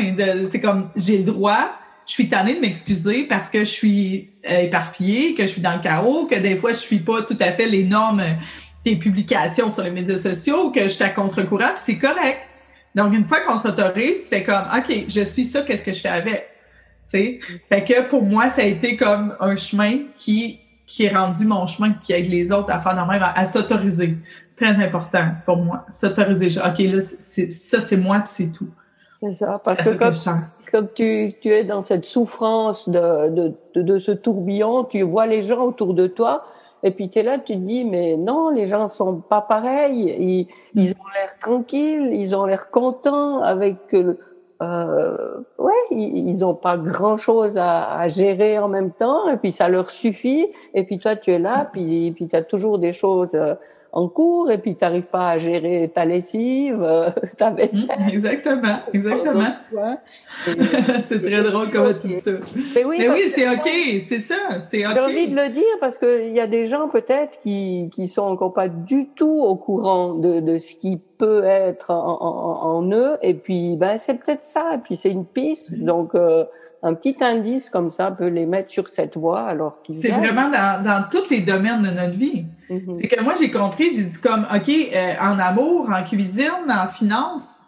C'est 0.50 0.60
comme, 0.60 0.88
j'ai 0.96 1.18
le 1.18 1.25
droit. 1.25 1.72
Je 2.06 2.12
suis 2.12 2.28
tannée 2.28 2.54
de 2.54 2.60
m'excuser 2.60 3.25
parce 3.25 3.50
que 3.50 3.60
je 3.60 3.64
suis 3.64 4.30
euh, 4.48 4.60
éparpillée, 4.60 5.34
que 5.34 5.42
je 5.42 5.48
suis 5.48 5.60
dans 5.60 5.75
le 5.75 5.80
chaos, 5.80 6.26
que 6.26 6.36
des 6.36 6.54
fois 6.54 6.70
je 6.70 6.78
suis 6.78 7.00
pas 7.00 7.22
tout 7.22 7.36
à 7.40 7.50
fait 7.50 7.66
les 7.66 7.82
normes 7.82 8.22
tes 8.87 8.95
publications 8.95 9.69
sur 9.69 9.83
les 9.83 9.90
médias 9.90 10.16
sociaux, 10.16 10.71
que 10.71 10.85
je 10.85 10.90
suis 10.90 11.02
à 11.02 11.09
contre-courant, 11.09 11.73
c'est 11.75 11.99
correct. 11.99 12.38
Donc, 12.95 13.12
une 13.12 13.25
fois 13.25 13.40
qu'on 13.40 13.59
s'autorise, 13.59 14.23
tu 14.23 14.28
fais 14.28 14.45
comme, 14.45 14.64
OK, 14.76 15.07
je 15.09 15.23
suis 15.23 15.45
ça, 15.45 15.62
qu'est-ce 15.62 15.83
que 15.83 15.93
je 15.93 16.00
fais 16.00 16.09
avec? 16.09 16.49
sais? 17.05 17.40
Fait 17.69 17.83
que 17.83 18.09
pour 18.09 18.23
moi, 18.23 18.49
ça 18.49 18.62
a 18.62 18.64
été 18.64 18.97
comme 18.97 19.35
un 19.40 19.57
chemin 19.57 20.05
qui, 20.14 20.61
qui 20.87 21.07
est 21.07 21.16
rendu 21.16 21.45
mon 21.47 21.66
chemin, 21.66 21.95
qui 21.95 22.12
aide 22.12 22.31
les 22.31 22.52
autres 22.52 22.71
à 22.71 22.78
faire 22.78 22.93
de 22.93 23.11
même, 23.11 23.25
à, 23.35 23.45
s'autoriser. 23.45 24.19
Très 24.55 24.76
important 24.76 25.33
pour 25.45 25.57
moi. 25.57 25.85
S'autoriser. 25.90 26.47
OK, 26.61 26.78
là, 26.78 27.00
c'est, 27.00 27.50
ça, 27.50 27.81
c'est 27.81 27.97
moi, 27.97 28.21
puis 28.21 28.33
c'est 28.33 28.52
tout. 28.52 28.71
C'est 29.21 29.33
ça. 29.33 29.61
Parce 29.64 29.83
que, 29.83 29.97
comme, 29.97 30.14
comme 30.71 30.88
tu, 30.95 31.35
tu 31.43 31.49
es 31.49 31.64
dans 31.64 31.83
cette 31.83 32.07
souffrance 32.07 32.88
de, 32.88 33.31
de, 33.31 33.52
de, 33.75 33.83
de 33.83 33.99
ce 33.99 34.12
tourbillon, 34.12 34.85
tu 34.85 35.02
vois 35.02 35.26
les 35.26 35.43
gens 35.43 35.62
autour 35.62 35.93
de 35.93 36.07
toi, 36.07 36.45
et 36.83 36.90
puis 36.90 37.09
tu 37.09 37.18
es 37.18 37.23
là, 37.23 37.38
tu 37.38 37.54
te 37.54 37.59
dis, 37.59 37.85
mais 37.85 38.16
non, 38.16 38.50
les 38.50 38.66
gens 38.66 38.88
sont 38.88 39.16
pas 39.16 39.40
pareils. 39.40 40.16
Ils, 40.18 40.49
ils 40.75 40.90
ont 40.90 41.09
l'air 41.14 41.38
tranquilles, 41.40 42.11
ils 42.12 42.35
ont 42.35 42.45
l'air 42.45 42.71
contents 42.71 43.42
avec 43.42 43.95
euh, 44.62 45.38
ouais, 45.59 45.73
ils 45.90 46.38
n'ont 46.38 46.54
pas 46.54 46.78
grand-chose 46.78 47.59
à, 47.59 47.99
à, 47.99 48.09
gérer 48.09 48.59
en 48.59 48.68
même 48.68 48.90
temps, 48.90 49.28
et 49.28 49.37
puis 49.37 49.52
ça 49.52 49.68
leur 49.68 49.90
suffit. 49.90 50.47
Et 50.73 50.85
puis 50.85 50.99
toi, 50.99 51.16
tu 51.16 51.30
es 51.33 51.38
là, 51.38 51.68
puis 51.71 52.12
puis 52.12 52.26
tu 52.26 52.37
as 52.37 52.42
toujours 52.42 52.78
des 52.78 52.92
choses 52.92 53.35
euh, 53.35 53.54
en 53.97 54.09
cours 54.09 54.50
et 54.50 54.59
puis 54.59 54.76
tu 54.76 54.85
n'arrives 54.85 55.07
pas 55.07 55.31
à 55.31 55.38
gérer 55.38 55.91
ta 55.93 56.05
lessive, 56.05 56.83
euh, 56.83 57.09
ta 57.38 57.50
vaisselle. 57.50 57.87
Exactement, 58.12 58.81
exactement. 58.93 59.55
c'est 61.05 61.23
très 61.23 61.43
drôle 61.43 61.71
comment 61.71 61.95
tu 61.95 62.09
dis 62.09 62.21
ça. 62.21 62.33
Mais 62.75 62.85
oui, 62.85 63.31
c'est 63.31 63.49
OK, 63.49 63.69
c'est 64.03 64.21
ça, 64.21 64.37
c'est 64.69 64.87
OK. 64.87 64.93
J'ai 64.93 65.00
envie 65.00 65.29
de 65.29 65.35
le 65.35 65.49
dire 65.49 65.65
parce 65.81 65.97
qu'il 65.97 66.35
y 66.35 66.41
a 66.41 66.47
des 66.47 66.67
gens 66.67 66.88
peut-être 66.88 67.41
qui 67.41 67.88
qui 67.91 68.09
sont 68.09 68.23
encore 68.23 68.53
pas 68.53 68.69
du 68.69 69.09
tout 69.09 69.41
au 69.41 69.57
courant 69.57 70.12
de, 70.12 70.41
de 70.41 70.59
ce 70.59 70.75
qui 70.75 71.00
peut 71.17 71.45
être 71.45 71.91
en, 71.91 72.19
en, 72.21 72.76
en 72.76 72.93
eux 72.93 73.17
et 73.23 73.33
puis 73.33 73.76
ben 73.76 73.97
c'est 73.97 74.15
peut-être 74.15 74.45
ça 74.45 74.75
et 74.75 74.79
puis 74.79 74.97
c'est 74.97 75.11
une 75.11 75.25
piste 75.25 75.73
donc 75.73 76.15
euh, 76.15 76.45
un 76.83 76.93
petit 76.93 77.17
indice 77.21 77.71
comme 77.71 77.91
ça 77.91 78.11
peut 78.11 78.29
les 78.29 78.45
mettre 78.45 78.71
sur 78.71 78.91
cette 78.91 79.17
voie 79.17 79.41
alors 79.41 79.83
qu'ils 79.83 80.03
C'est 80.03 80.11
vraiment 80.11 80.50
dans, 80.50 80.85
dans 80.85 81.05
tous 81.11 81.31
les 81.31 81.41
domaines 81.41 81.81
de 81.81 81.91
notre 81.91 82.15
vie. 82.15 82.45
Mm-hmm. 82.70 82.99
C'est 83.00 83.08
que 83.08 83.23
moi, 83.23 83.35
j'ai 83.38 83.50
compris, 83.50 83.94
j'ai 83.94 84.04
dit 84.04 84.20
comme, 84.20 84.46
OK, 84.54 84.68
euh, 84.68 85.14
en 85.20 85.38
amour, 85.38 85.90
en 85.90 86.02
cuisine, 86.04 86.66
en 86.68 86.88
finance, 86.88 87.61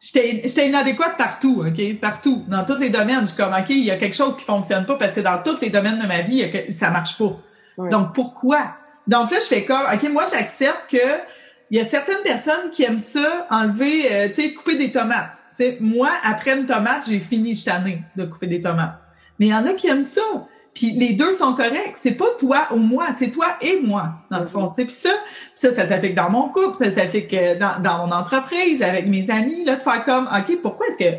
j'étais 0.00 0.68
inadéquate 0.68 1.16
partout, 1.16 1.64
OK? 1.66 2.00
Partout, 2.00 2.44
dans 2.48 2.64
tous 2.64 2.78
les 2.78 2.90
domaines. 2.90 3.20
Je 3.20 3.26
suis 3.26 3.36
comme, 3.36 3.54
OK, 3.54 3.70
il 3.70 3.84
y 3.84 3.90
a 3.90 3.96
quelque 3.96 4.16
chose 4.16 4.36
qui 4.36 4.44
fonctionne 4.44 4.86
pas 4.86 4.96
parce 4.96 5.12
que 5.12 5.20
dans 5.20 5.42
tous 5.42 5.60
les 5.60 5.70
domaines 5.70 5.98
de 5.98 6.06
ma 6.06 6.22
vie, 6.22 6.50
ça 6.70 6.90
marche 6.90 7.18
pas. 7.18 7.38
Donc, 7.90 8.14
pourquoi? 8.14 8.76
Donc 9.06 9.30
là, 9.30 9.38
je 9.40 9.46
fais 9.46 9.64
comme, 9.64 9.82
OK, 9.92 10.08
moi, 10.10 10.24
j'accepte 10.30 10.90
que 10.90 11.20
il 11.70 11.78
y 11.78 11.80
a 11.80 11.84
certaines 11.84 12.22
personnes 12.22 12.70
qui 12.70 12.84
aiment 12.84 13.00
ça, 13.00 13.46
enlever, 13.50 14.12
euh, 14.12 14.28
tu 14.28 14.34
sais, 14.34 14.54
couper 14.54 14.76
des 14.76 14.92
tomates. 14.92 15.42
sais, 15.52 15.78
moi, 15.80 16.10
après 16.22 16.56
une 16.56 16.66
tomate, 16.66 17.06
j'ai 17.08 17.18
fini, 17.18 17.54
je 17.54 17.68
année 17.68 18.02
de 18.14 18.24
couper 18.24 18.46
des 18.46 18.60
tomates. 18.60 19.00
Mais 19.38 19.46
il 19.46 19.48
y 19.50 19.54
en 19.54 19.66
a 19.66 19.72
qui 19.72 19.88
aiment 19.88 20.02
ça. 20.02 20.22
Puis 20.76 20.90
les 20.90 21.14
deux 21.14 21.32
sont 21.32 21.54
corrects. 21.54 21.96
C'est 21.96 22.12
pas 22.12 22.26
toi 22.38 22.68
ou 22.70 22.76
moi, 22.76 23.06
c'est 23.18 23.30
toi 23.30 23.56
et 23.62 23.80
moi, 23.80 24.10
dans 24.30 24.40
le 24.40 24.46
fond. 24.46 24.70
Puis 24.76 24.90
ça, 24.90 25.08
ça, 25.54 25.70
ça 25.70 25.88
s'applique 25.88 26.14
dans 26.14 26.30
mon 26.30 26.50
couple, 26.50 26.76
ça 26.76 26.94
s'applique 26.94 27.32
euh, 27.32 27.58
dans, 27.58 27.80
dans 27.82 28.06
mon 28.06 28.12
entreprise, 28.12 28.82
avec 28.82 29.06
mes 29.06 29.30
amis, 29.30 29.64
là, 29.64 29.76
de 29.76 29.82
faire 29.82 30.04
comme, 30.04 30.28
OK, 30.28 30.60
pourquoi 30.60 30.86
est-ce 30.88 30.98
que 30.98 31.16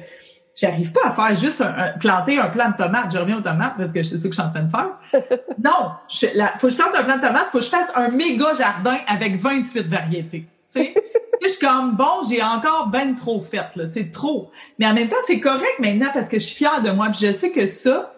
j'arrive 0.53 0.91
pas 0.91 1.07
à 1.07 1.11
faire 1.11 1.35
juste 1.35 1.61
un, 1.61 1.97
planter 1.99 2.37
un 2.37 2.49
plant 2.49 2.69
de 2.69 2.75
tomates. 2.75 3.11
Je 3.11 3.17
reviens 3.17 3.39
aux 3.39 3.41
tomates 3.41 3.73
parce 3.77 3.91
que 3.91 4.03
c'est 4.03 4.19
ce 4.19 4.27
que 4.27 4.35
je 4.35 4.39
suis 4.39 4.47
en 4.47 4.51
train 4.51 4.63
de 4.63 4.69
faire. 4.69 5.39
non, 5.63 5.91
je, 6.07 6.27
faut 6.59 6.67
que 6.67 6.73
je 6.73 6.77
plante 6.77 6.95
un 6.95 7.03
plant 7.03 7.17
de 7.17 7.21
tomates, 7.21 7.47
faut 7.51 7.57
que 7.57 7.63
je 7.63 7.69
fasse 7.69 7.91
un 7.95 8.09
méga 8.09 8.53
jardin 8.53 8.97
avec 9.07 9.41
28 9.41 9.87
variétés. 9.87 10.45
Tu 10.71 10.93
je 11.41 11.47
suis 11.47 11.65
comme, 11.65 11.95
bon, 11.95 12.21
j'ai 12.29 12.43
encore 12.43 12.89
ben 12.91 13.15
trop 13.15 13.41
fait, 13.41 13.75
là. 13.75 13.87
C'est 13.91 14.11
trop. 14.11 14.51
Mais 14.77 14.85
en 14.85 14.93
même 14.93 15.07
temps, 15.07 15.15
c'est 15.25 15.39
correct 15.39 15.79
maintenant 15.79 16.09
parce 16.13 16.29
que 16.29 16.37
je 16.37 16.45
suis 16.45 16.55
fière 16.57 16.81
de 16.81 16.91
moi. 16.91 17.09
Puis 17.09 17.25
je 17.25 17.31
sais 17.31 17.51
que 17.51 17.65
ça, 17.65 18.13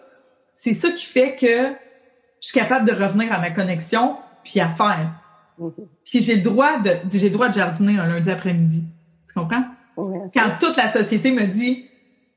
c'est 0.62 0.74
ça 0.74 0.90
qui 0.90 1.06
fait 1.06 1.36
que 1.36 1.74
je 2.40 2.48
suis 2.48 2.58
capable 2.58 2.86
de 2.86 2.92
revenir 2.92 3.32
à 3.32 3.38
ma 3.38 3.50
connexion 3.50 4.18
puis 4.44 4.60
à 4.60 4.68
faire. 4.68 5.10
Mm-hmm. 5.58 5.86
Puis 6.04 6.20
j'ai 6.20 6.36
le 6.36 6.42
droit 6.42 6.78
de, 6.78 6.90
j'ai 7.10 7.28
le 7.30 7.32
droit 7.32 7.48
de 7.48 7.54
jardiner 7.54 7.98
un 7.98 8.06
lundi 8.06 8.30
après-midi. 8.30 8.84
Tu 9.26 9.34
comprends? 9.34 9.64
Quand 9.96 10.58
toute 10.60 10.76
la 10.76 10.90
société 10.90 11.32
me 11.32 11.46
dit, 11.46 11.86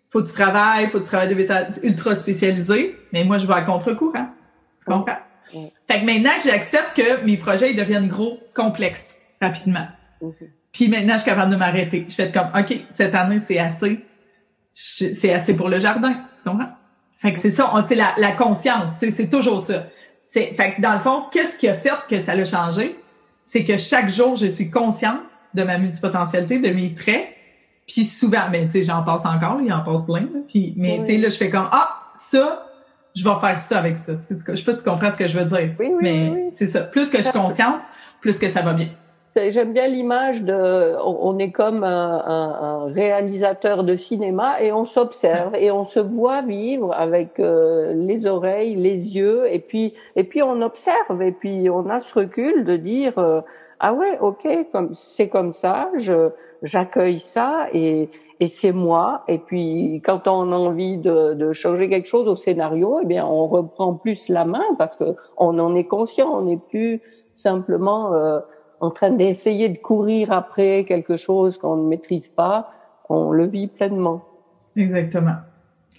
faut 0.10 0.22
que 0.22 0.28
tu 0.28 0.34
travailles, 0.34 0.88
faut 0.88 1.00
que 1.00 1.04
tu 1.04 1.10
travailles 1.10 1.36
méthodes 1.36 1.80
ultra 1.84 2.16
spécialisées, 2.16 2.98
mais 3.12 3.26
moi, 3.26 3.40
je 3.40 3.46
vais 3.46 3.56
à 3.56 3.62
contre-courant. 3.62 4.30
Tu 4.80 4.86
comprends? 4.86 5.18
Fait 5.52 6.00
que 6.00 6.06
maintenant 6.06 6.32
que 6.38 6.50
j'accepte 6.50 6.96
que 6.96 7.26
mes 7.26 7.36
projets 7.36 7.72
ils 7.72 7.76
deviennent 7.76 8.08
gros, 8.08 8.40
complexes, 8.56 9.18
rapidement. 9.42 9.88
Puis 10.72 10.88
maintenant, 10.88 11.14
je 11.16 11.20
suis 11.20 11.30
capable 11.30 11.52
de 11.52 11.58
m'arrêter. 11.58 12.06
Je 12.08 12.16
fais 12.16 12.32
comme, 12.32 12.52
OK, 12.58 12.86
cette 12.88 13.16
année, 13.16 13.40
c'est 13.40 13.60
assez. 13.60 14.00
C'est 14.74 15.34
assez 15.34 15.56
pour 15.56 15.68
le 15.68 15.80
jardin. 15.80 16.14
Tu 16.38 16.50
comprends? 16.50 16.70
Fait 17.18 17.34
que 17.34 17.40
c'est 17.40 17.52
ça, 17.52 17.72
c'est 17.86 17.96
la, 17.96 18.14
la 18.18 18.32
conscience. 18.34 18.92
C'est 19.00 19.30
toujours 19.30 19.62
ça. 19.62 19.86
C'est, 20.22 20.54
fait 20.56 20.76
que 20.76 20.82
dans 20.82 20.94
le 20.94 21.02
fond, 21.02 21.24
qu'est-ce 21.32 21.58
qui 21.58 21.68
a 21.68 21.74
fait 21.74 21.92
que 22.10 22.20
ça 22.20 22.36
l'a 22.36 22.46
changé? 22.46 22.96
C'est 23.42 23.64
que 23.64 23.78
chaque 23.78 24.10
jour, 24.10 24.36
je 24.36 24.48
suis 24.48 24.70
consciente 24.70 25.20
de 25.54 25.64
ma 25.64 25.78
multipotentialité, 25.78 26.60
de 26.60 26.70
mes 26.70 26.94
traits, 26.94 27.28
puis 27.86 28.06
souvent, 28.06 28.50
mais 28.50 28.66
tu 28.66 28.72
sais, 28.72 28.84
j'en 28.84 29.04
passe 29.04 29.26
encore, 29.26 29.60
il 29.62 29.72
en 29.72 29.82
passe 29.82 30.04
plein. 30.04 30.28
puis, 30.48 30.74
mais 30.78 31.00
tu 31.00 31.06
sais, 31.06 31.18
là, 31.18 31.30
je 31.30 31.36
fais 31.36 31.50
comme 31.50 31.68
ah 31.72 32.12
ça, 32.16 32.66
je 33.16 33.24
vais 33.24 33.40
faire 33.40 33.62
ça 33.62 33.80
avec 33.80 33.98
ça. 33.98 34.14
Je 34.30 34.36
sais 34.36 34.64
pas 34.64 34.72
si 34.74 34.84
tu 34.84 34.90
comprends 34.90 35.12
ce 35.12 35.18
que 35.18 35.28
je 35.28 35.38
veux 35.38 35.46
dire. 35.46 35.76
Oui, 35.80 35.88
oui, 35.92 35.98
mais 36.02 36.50
c'est 36.52 36.68
ça. 36.68 36.82
Plus 36.82 37.10
que 37.10 37.18
je 37.18 37.24
suis 37.24 37.34
consciente, 37.34 37.82
plus 38.22 38.40
que 38.40 38.50
ça 38.50 38.62
va 38.62 38.74
bien. 38.74 38.90
J'aime 39.36 39.74
bien 39.74 39.88
l'image 39.88 40.44
de, 40.44 40.96
on 41.04 41.40
est 41.40 41.52
comme 41.52 41.84
un, 41.84 42.86
réalisateur 42.94 43.84
de 43.84 43.96
cinéma 43.96 44.62
et 44.62 44.72
on 44.72 44.86
s'observe 44.86 45.56
et 45.56 45.72
on 45.72 45.86
se 45.86 46.00
voit 46.00 46.44
vivre 46.44 46.94
avec 46.94 47.40
euh, 47.40 47.94
les 47.94 48.28
oreilles, 48.28 48.76
les 48.76 49.16
yeux 49.16 49.52
et 49.52 49.58
puis 49.58 49.96
et 50.16 50.24
puis 50.24 50.44
on 50.44 50.62
observe 50.62 51.20
et 51.24 51.32
puis 51.32 51.68
on 51.72 51.90
a 51.90 52.00
ce 52.00 52.20
recul 52.20 52.64
de 52.64 52.78
dire 52.78 53.18
euh, 53.18 53.42
ah 53.80 53.94
ouais, 53.94 54.20
ok, 54.22 54.48
comme 54.72 54.94
c'est 54.94 55.30
comme 55.30 55.54
ça, 55.54 55.90
je 55.96 56.30
j'accueille 56.62 57.20
ça 57.20 57.70
et 57.74 58.12
et 58.40 58.48
c'est 58.48 58.72
moi. 58.72 59.24
Et 59.28 59.40
puis 59.40 60.00
quand 60.06 60.28
on 60.28 60.52
a 60.52 60.56
envie 60.56 60.98
de, 60.98 61.34
de 61.34 61.54
changer 61.54 61.90
quelque 61.90 62.08
chose 62.08 62.28
au 62.28 62.36
scénario, 62.36 63.00
eh 63.02 63.06
bien 63.06 63.26
on 63.26 63.48
reprend 63.48 63.96
plus 63.96 64.30
la 64.30 64.46
main 64.46 64.76
parce 64.78 64.96
que 64.96 65.16
on 65.38 65.58
en 65.58 65.74
est 65.76 65.86
conscient, 65.86 66.30
on 66.32 66.44
n'est 66.44 66.58
plus 66.58 67.02
simplement 67.34 68.14
euh, 68.14 68.40
en 68.84 68.92
train 68.92 69.12
d'essayer 69.12 69.70
de 69.70 69.78
courir 69.78 70.32
après 70.34 70.84
quelque 70.84 71.16
chose 71.16 71.58
qu'on 71.58 71.78
ne 71.78 71.88
maîtrise 71.88 72.28
pas. 72.28 72.70
On 73.10 73.32
le 73.32 73.46
vit 73.46 73.68
pleinement. 73.68 74.22
Exactement. 74.76 75.38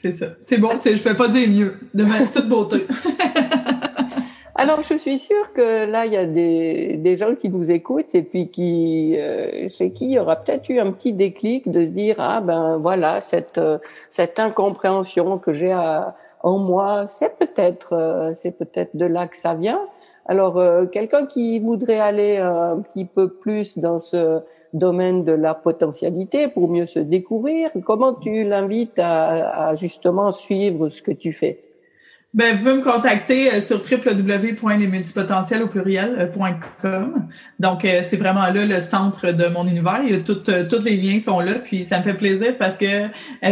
C'est 0.02 0.12
ça. 0.12 0.26
C'est 0.40 0.58
bon, 0.58 0.70
je 0.76 1.02
peux 1.02 1.16
pas 1.16 1.28
dire 1.28 1.48
mieux. 1.48 1.74
De 1.94 2.04
mettre 2.04 2.32
toute 2.32 2.48
beauté. 2.48 2.86
Alors, 4.56 4.82
je 4.82 4.98
suis 4.98 5.18
sûre 5.18 5.52
que 5.54 5.90
là, 5.90 6.04
il 6.04 6.12
y 6.12 6.16
a 6.16 6.26
des, 6.26 6.96
des 6.98 7.16
gens 7.16 7.34
qui 7.34 7.48
nous 7.48 7.70
écoutent 7.70 8.14
et 8.14 8.22
puis 8.22 8.50
qui, 8.50 9.16
euh, 9.18 9.68
chez 9.70 9.90
qui 9.90 10.04
il 10.04 10.12
y 10.12 10.18
aura 10.18 10.36
peut-être 10.36 10.68
eu 10.68 10.78
un 10.78 10.92
petit 10.92 11.14
déclic 11.14 11.68
de 11.70 11.80
se 11.80 11.90
dire 11.90 12.16
ah 12.18 12.40
ben 12.40 12.76
voilà 12.78 13.20
cette 13.20 13.58
euh, 13.58 13.78
cette 14.10 14.38
incompréhension 14.38 15.38
que 15.38 15.52
j'ai 15.52 15.74
en 16.44 16.58
moi, 16.58 17.06
c'est 17.08 17.36
peut-être 17.36 17.94
euh, 17.94 18.32
c'est 18.34 18.52
peut-être 18.52 18.94
de 18.94 19.06
là 19.06 19.26
que 19.26 19.36
ça 19.36 19.54
vient. 19.54 19.80
Alors, 20.26 20.60
quelqu'un 20.90 21.26
qui 21.26 21.58
voudrait 21.58 22.00
aller 22.00 22.38
un 22.38 22.80
petit 22.80 23.04
peu 23.04 23.28
plus 23.28 23.78
dans 23.78 24.00
ce 24.00 24.40
domaine 24.72 25.24
de 25.24 25.32
la 25.32 25.54
potentialité 25.54 26.48
pour 26.48 26.70
mieux 26.70 26.86
se 26.86 26.98
découvrir, 26.98 27.70
comment 27.84 28.14
tu 28.14 28.44
l'invites 28.44 28.98
à, 28.98 29.68
à 29.68 29.74
justement 29.74 30.32
suivre 30.32 30.88
ce 30.88 31.02
que 31.02 31.12
tu 31.12 31.32
fais? 31.32 31.64
Ben, 32.34 32.56
vous 32.56 32.68
me 32.68 32.82
contacter 32.82 33.54
euh, 33.54 33.60
sur 33.60 33.76
www.lesmultipotentiels 33.80 35.62
au 35.62 35.68
pluriel.com. 35.68 36.64
Euh, 36.84 37.04
Donc, 37.60 37.84
euh, 37.84 38.00
c'est 38.02 38.16
vraiment 38.16 38.48
là 38.48 38.64
le 38.64 38.80
centre 38.80 39.30
de 39.30 39.46
mon 39.46 39.68
univers. 39.68 40.00
Il 40.04 40.10
y 40.10 40.16
a 40.16 40.18
tous 40.18 40.84
les 40.84 40.96
liens 40.96 41.20
sont 41.20 41.38
là, 41.38 41.54
puis 41.54 41.84
ça 41.84 42.00
me 42.00 42.02
fait 42.02 42.14
plaisir 42.14 42.58
parce 42.58 42.76
que 42.76 43.06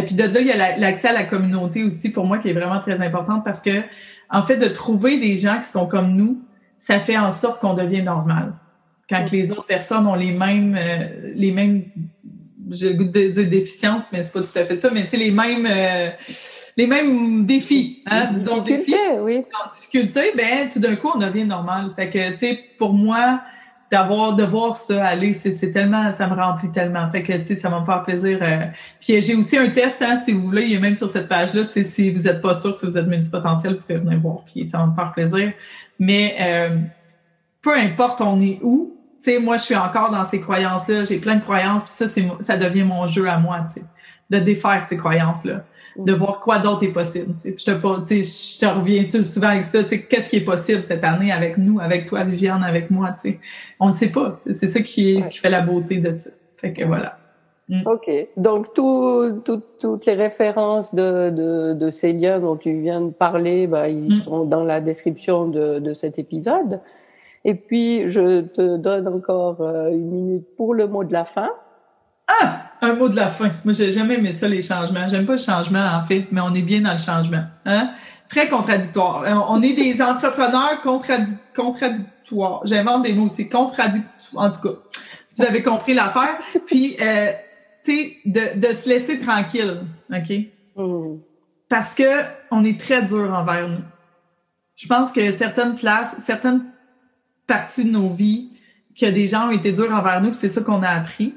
puis 0.04 0.16
de 0.16 0.24
là, 0.24 0.40
il 0.40 0.46
y 0.48 0.50
a 0.50 0.76
l'accès 0.78 1.08
à 1.08 1.12
la 1.12 1.22
communauté 1.22 1.85
aussi 1.85 2.11
pour 2.11 2.24
moi 2.24 2.38
qui 2.38 2.48
est 2.48 2.54
vraiment 2.54 2.80
très 2.80 3.00
importante 3.00 3.44
parce 3.44 3.62
que 3.62 3.82
en 4.30 4.42
fait, 4.42 4.56
de 4.56 4.66
trouver 4.66 5.20
des 5.20 5.37
gens 5.37 5.58
qui 5.58 5.68
sont 5.68 5.87
comme 5.87 6.16
nous, 6.16 6.40
ça 6.83 6.99
fait 6.99 7.16
en 7.16 7.31
sorte 7.31 7.61
qu'on 7.61 7.75
devient 7.75 8.03
normal. 8.03 8.55
Quand 9.09 9.31
les 9.31 9.53
autres 9.53 9.66
personnes 9.66 10.05
ont 10.09 10.16
les 10.16 10.33
mêmes 10.33 10.77
les 11.37 11.53
mêmes 11.53 11.85
j'ai 12.71 12.90
le 12.90 12.97
goût 12.97 13.05
de 13.05 13.29
dire 13.29 13.49
déficiences, 13.49 14.11
mais 14.12 14.25
c'est 14.25 14.33
pas 14.33 14.40
tout 14.40 14.59
à 14.59 14.64
fait 14.64 14.81
ça, 14.81 14.90
mais 14.90 15.05
tu 15.05 15.11
sais, 15.11 15.16
les 15.16 15.31
mêmes 15.31 15.68
les 16.77 16.87
mêmes 16.88 17.47
défis, 17.47 18.03
hein, 18.07 18.31
disons 18.33 18.62
défis, 18.62 18.97
oui. 19.21 19.45
en 19.64 19.71
difficulté, 19.71 20.33
ben 20.37 20.68
tout 20.73 20.81
d'un 20.81 20.97
coup 20.97 21.11
on 21.14 21.18
devient 21.18 21.45
normal. 21.45 21.92
Fait 21.95 22.11
que 22.11 22.33
tu 22.33 22.38
sais, 22.38 22.61
pour 22.79 22.95
moi 22.95 23.42
d'avoir 23.92 24.35
de 24.35 24.42
voir 24.42 24.79
ça 24.79 25.05
aller, 25.05 25.35
c'est 25.35 25.71
tellement, 25.71 26.11
ça 26.12 26.27
me 26.27 26.35
remplit 26.35 26.71
tellement. 26.73 27.11
Fait 27.11 27.23
que 27.23 27.35
tu 27.35 27.45
sais, 27.45 27.57
ça 27.57 27.68
va 27.68 27.81
me 27.81 27.85
faire 27.85 28.03
plaisir. 28.03 28.38
Euh. 28.40 28.64
Puis 28.99 29.21
j'ai 29.21 29.35
aussi 29.35 29.59
un 29.59 29.68
test, 29.68 30.01
hein, 30.01 30.18
si 30.25 30.33
vous 30.33 30.45
voulez, 30.47 30.62
il 30.62 30.73
est 30.73 30.81
même 30.81 30.95
sur 30.95 31.11
cette 31.11 31.29
page-là. 31.29 31.66
Tu 31.66 31.73
sais, 31.73 31.85
si 31.85 32.11
vous 32.11 32.27
êtes 32.27 32.40
pas 32.40 32.55
sûr 32.55 32.75
si 32.75 32.87
vous 32.87 32.97
êtes 32.97 33.07
multipotentiel, 33.07 33.75
vous 33.75 33.81
pouvez 33.81 33.99
venir 33.99 34.18
voir. 34.18 34.45
Puis 34.47 34.66
ça 34.66 34.79
va 34.79 34.87
me 34.87 34.95
faire 34.95 35.12
plaisir. 35.12 35.53
Mais 36.02 36.36
euh, 36.40 36.78
peu 37.62 37.76
importe 37.76 38.20
on 38.20 38.40
est 38.40 38.58
où, 38.62 38.96
tu 39.22 39.32
sais, 39.32 39.38
moi 39.38 39.56
je 39.56 39.62
suis 39.62 39.76
encore 39.76 40.10
dans 40.10 40.24
ces 40.24 40.40
croyances-là. 40.40 41.04
J'ai 41.04 41.18
plein 41.18 41.36
de 41.36 41.42
croyances. 41.42 41.84
Puis 41.84 41.92
ça, 41.92 42.08
c'est 42.08 42.26
ça 42.40 42.56
devient 42.56 42.82
mon 42.82 43.06
jeu 43.06 43.28
à 43.28 43.38
moi, 43.38 43.64
tu 43.68 43.80
sais, 43.80 43.86
de 44.30 44.38
défaire 44.38 44.84
ces 44.84 44.96
croyances-là 44.96 45.64
de 45.96 46.12
voir 46.12 46.40
quoi 46.40 46.58
d'autre 46.58 46.84
est 46.84 46.92
possible. 46.92 47.34
Je 47.44 47.50
te, 47.50 47.70
je 47.70 48.58
te 48.58 48.66
reviens 48.66 49.08
souvent 49.22 49.48
avec 49.48 49.64
ça. 49.64 49.84
Qu'est-ce 49.84 50.28
qui 50.28 50.36
est 50.36 50.44
possible 50.44 50.82
cette 50.82 51.04
année 51.04 51.32
avec 51.32 51.58
nous, 51.58 51.80
avec 51.80 52.06
toi, 52.06 52.24
Viviane, 52.24 52.64
avec 52.64 52.90
moi? 52.90 53.14
sais 53.16 53.38
On 53.78 53.88
ne 53.88 53.92
sait 53.92 54.08
pas. 54.08 54.38
C'est 54.52 54.68
ça 54.68 54.80
qui, 54.80 55.16
est, 55.16 55.28
qui 55.28 55.38
fait 55.38 55.50
la 55.50 55.60
beauté 55.60 55.98
de 55.98 56.16
ça. 56.16 56.30
Fait 56.54 56.72
que 56.72 56.84
voilà. 56.84 57.18
Mm. 57.68 57.83
OK. 57.87 58.11
Donc, 58.37 58.75
tout, 58.75 59.42
toutes 59.81 60.07
les 60.07 60.14
références 60.14 60.94
de, 60.94 61.31
de, 61.31 61.75
de, 61.75 61.90
ces 61.90 62.12
liens 62.12 62.40
dont 62.40 62.57
tu 62.57 62.81
viens 62.81 63.01
de 63.01 63.11
parler, 63.11 63.66
bah, 63.66 63.88
ils 63.88 64.16
mm. 64.16 64.22
sont 64.22 64.44
dans 64.44 64.64
la 64.64 64.81
description 64.81 65.48
de, 65.48 65.79
de 65.79 65.94
cet 65.94 66.18
épisode. 66.18 66.81
Et 67.44 67.55
puis, 67.55 68.11
je 68.11 68.42
te 68.42 68.77
donne 68.77 69.09
encore 69.09 69.61
euh, 69.61 69.90
une 69.90 70.11
minute 70.11 70.46
pour 70.57 70.75
le 70.75 70.87
mot 70.87 71.05
de 71.05 71.12
la 71.12 71.25
fin. 71.25 71.51
Ah! 72.29 72.68
Un 72.81 72.94
mot 72.94 73.09
de 73.09 73.16
la 73.16 73.29
fin. 73.29 73.51
Moi, 73.64 73.75
j'ai 73.75 73.92
jamais 73.92 74.14
aimé 74.14 74.33
ça, 74.33 74.48
les 74.48 74.62
changements. 74.62 75.07
J'aime 75.07 75.25
pas 75.25 75.33
le 75.33 75.38
changement, 75.38 75.85
en 75.85 76.03
fait, 76.03 76.27
mais 76.33 76.40
on 76.40 76.53
est 76.55 76.62
bien 76.62 76.81
dans 76.81 76.92
le 76.92 76.98
changement. 76.98 77.44
Hein? 77.64 77.92
Très 78.29 78.48
contradictoire. 78.48 79.22
Euh, 79.22 79.35
on 79.48 79.62
est 79.62 79.75
des 79.75 80.03
entrepreneurs 80.03 80.81
contradictoires. 81.55 82.61
J'invente 82.64 83.03
des 83.03 83.12
mots 83.12 83.27
aussi. 83.27 83.48
Contradictoires. 83.48 84.44
En 84.44 84.51
tout 84.51 84.61
cas, 84.61 84.75
vous 85.37 85.44
avez 85.44 85.62
compris 85.62 85.94
l'affaire. 85.94 86.38
Puis, 86.66 86.96
euh, 87.01 87.33
tu 87.85 88.16
de, 88.25 88.59
de 88.59 88.73
se 88.73 88.88
laisser 88.88 89.18
tranquille. 89.18 89.83
OK? 90.11 90.33
Mm. 90.77 91.18
Parce 91.68 91.95
que 91.95 92.25
on 92.51 92.64
est 92.64 92.79
très 92.79 93.03
dur 93.03 93.33
envers 93.33 93.68
nous. 93.68 93.85
Je 94.77 94.87
pense 94.87 95.12
que 95.12 95.33
certaines 95.33 95.75
places, 95.75 96.16
certaines 96.18 96.64
parties 97.47 97.85
de 97.85 97.90
nos 97.90 98.11
vies, 98.11 98.51
que 98.99 99.07
des 99.07 99.27
gens 99.27 99.49
ont 99.49 99.53
été 99.53 99.73
durs 99.73 99.92
envers 99.92 100.21
nous, 100.21 100.35
c'est 100.35 100.49
ça 100.49 100.61
qu'on 100.61 100.83
a 100.83 100.88
appris. 100.88 101.35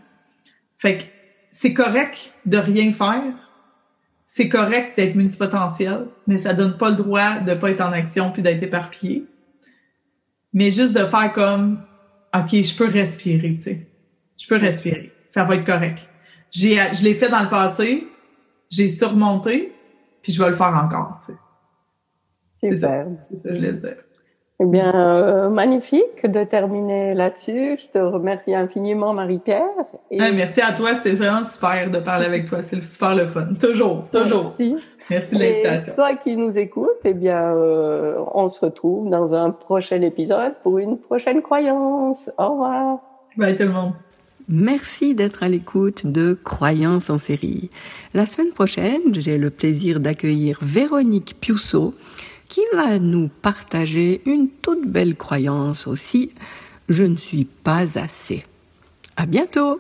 Fait 0.78 0.98
que 0.98 1.04
c'est 1.52 1.74
correct 1.74 2.34
de 2.46 2.58
rien 2.58 2.92
faire. 2.92 3.24
C'est 4.28 4.50
correct 4.50 4.98
d'être 4.98 5.16
multipotentiel, 5.16 6.08
mais 6.28 6.38
ça 6.38 6.54
donne 6.54 6.78
pas 6.78 6.90
le 6.90 6.96
droit 6.96 7.40
de 7.40 7.54
pas 7.54 7.72
être 7.72 7.82
en 7.82 7.94
action 7.94 8.32
puis 8.32 8.42
d'être 8.42 8.64
éparpillé. 8.64 9.26
Mais 10.54 10.72
juste 10.72 10.94
de 10.94 11.06
faire 11.06 11.32
comme, 11.32 11.82
OK, 12.34 12.50
je 12.52 12.78
peux 12.78 12.88
respirer, 12.88 13.56
tu 13.56 13.62
sais. 13.62 13.88
Je 14.38 14.48
peux 14.48 14.58
respirer. 14.58 15.14
Ça 15.30 15.44
va 15.44 15.56
être 15.56 15.66
correct. 15.66 16.10
J'ai, 16.56 16.76
je 16.94 17.04
l'ai 17.04 17.16
fait 17.16 17.30
dans 17.30 17.42
le 17.42 17.50
passé. 17.50 18.08
J'ai 18.70 18.88
surmonté 18.88 19.74
puis 20.26 20.34
je 20.34 20.42
vais 20.42 20.50
le 20.50 20.56
faire 20.56 20.74
encore, 20.74 21.20
tu 21.24 21.34
sais. 21.34 21.38
C'est 22.56 22.78
ça. 22.78 23.06
C'est 23.30 23.38
ça, 23.38 23.50
je 23.54 23.60
l'ai 23.60 23.74
dire. 23.74 23.98
Eh 24.60 24.66
bien, 24.66 24.92
euh, 24.96 25.50
magnifique 25.50 26.26
de 26.26 26.44
terminer 26.46 27.14
là-dessus. 27.14 27.78
Je 27.78 27.88
te 27.90 28.00
remercie 28.00 28.56
infiniment, 28.56 29.14
Marie-Pierre. 29.14 29.68
Et... 30.10 30.18
merci 30.18 30.62
à 30.62 30.72
toi. 30.72 30.96
C'était 30.96 31.12
vraiment 31.12 31.44
super 31.44 31.92
de 31.92 32.00
parler 32.00 32.26
avec 32.26 32.46
toi. 32.46 32.64
C'est 32.64 32.82
super 32.84 33.16
le 33.16 33.28
fun. 33.28 33.50
Toujours, 33.60 34.10
toujours. 34.10 34.56
Merci. 34.58 34.78
Merci 35.12 35.36
de 35.36 35.40
l'invitation. 35.42 35.94
Toi 35.94 36.16
qui 36.16 36.38
nous 36.38 36.58
écoutes, 36.58 37.02
eh 37.04 37.14
bien, 37.14 37.54
euh, 37.54 38.16
on 38.34 38.50
se 38.50 38.66
retrouve 38.66 39.10
dans 39.10 39.36
un 39.36 39.52
prochain 39.52 40.02
épisode 40.02 40.56
pour 40.64 40.80
une 40.80 40.98
prochaine 40.98 41.44
croyance. 41.44 42.32
Au 42.40 42.50
revoir. 42.50 43.00
Bye 43.38 43.56
tout 43.56 43.64
le 43.64 43.70
monde. 43.70 43.94
Merci 44.48 45.16
d'être 45.16 45.42
à 45.42 45.50
l'écoute 45.50 46.06
de 46.06 46.38
Croyances 46.44 47.10
en 47.10 47.18
série. 47.18 47.72
La 48.14 48.28
semaine 48.28 48.52
prochaine, 48.52 49.02
j'ai 49.14 49.40
le 49.40 49.50
plaisir 49.50 50.00
d'accueillir 50.00 50.60
Véronique 50.62 51.36
Piusseau 51.42 51.96
qui 52.48 52.62
va 52.74 53.00
nous 53.00 53.28
partager 53.28 54.22
une 54.26 54.50
toute 54.50 54.88
belle 54.88 55.16
croyance 55.16 55.88
aussi. 55.88 56.32
Je 56.90 57.04
ne 57.04 57.18
suis 57.18 57.46
pas 57.46 57.98
assez. 57.98 58.44
À 59.18 59.26
bientôt! 59.26 59.80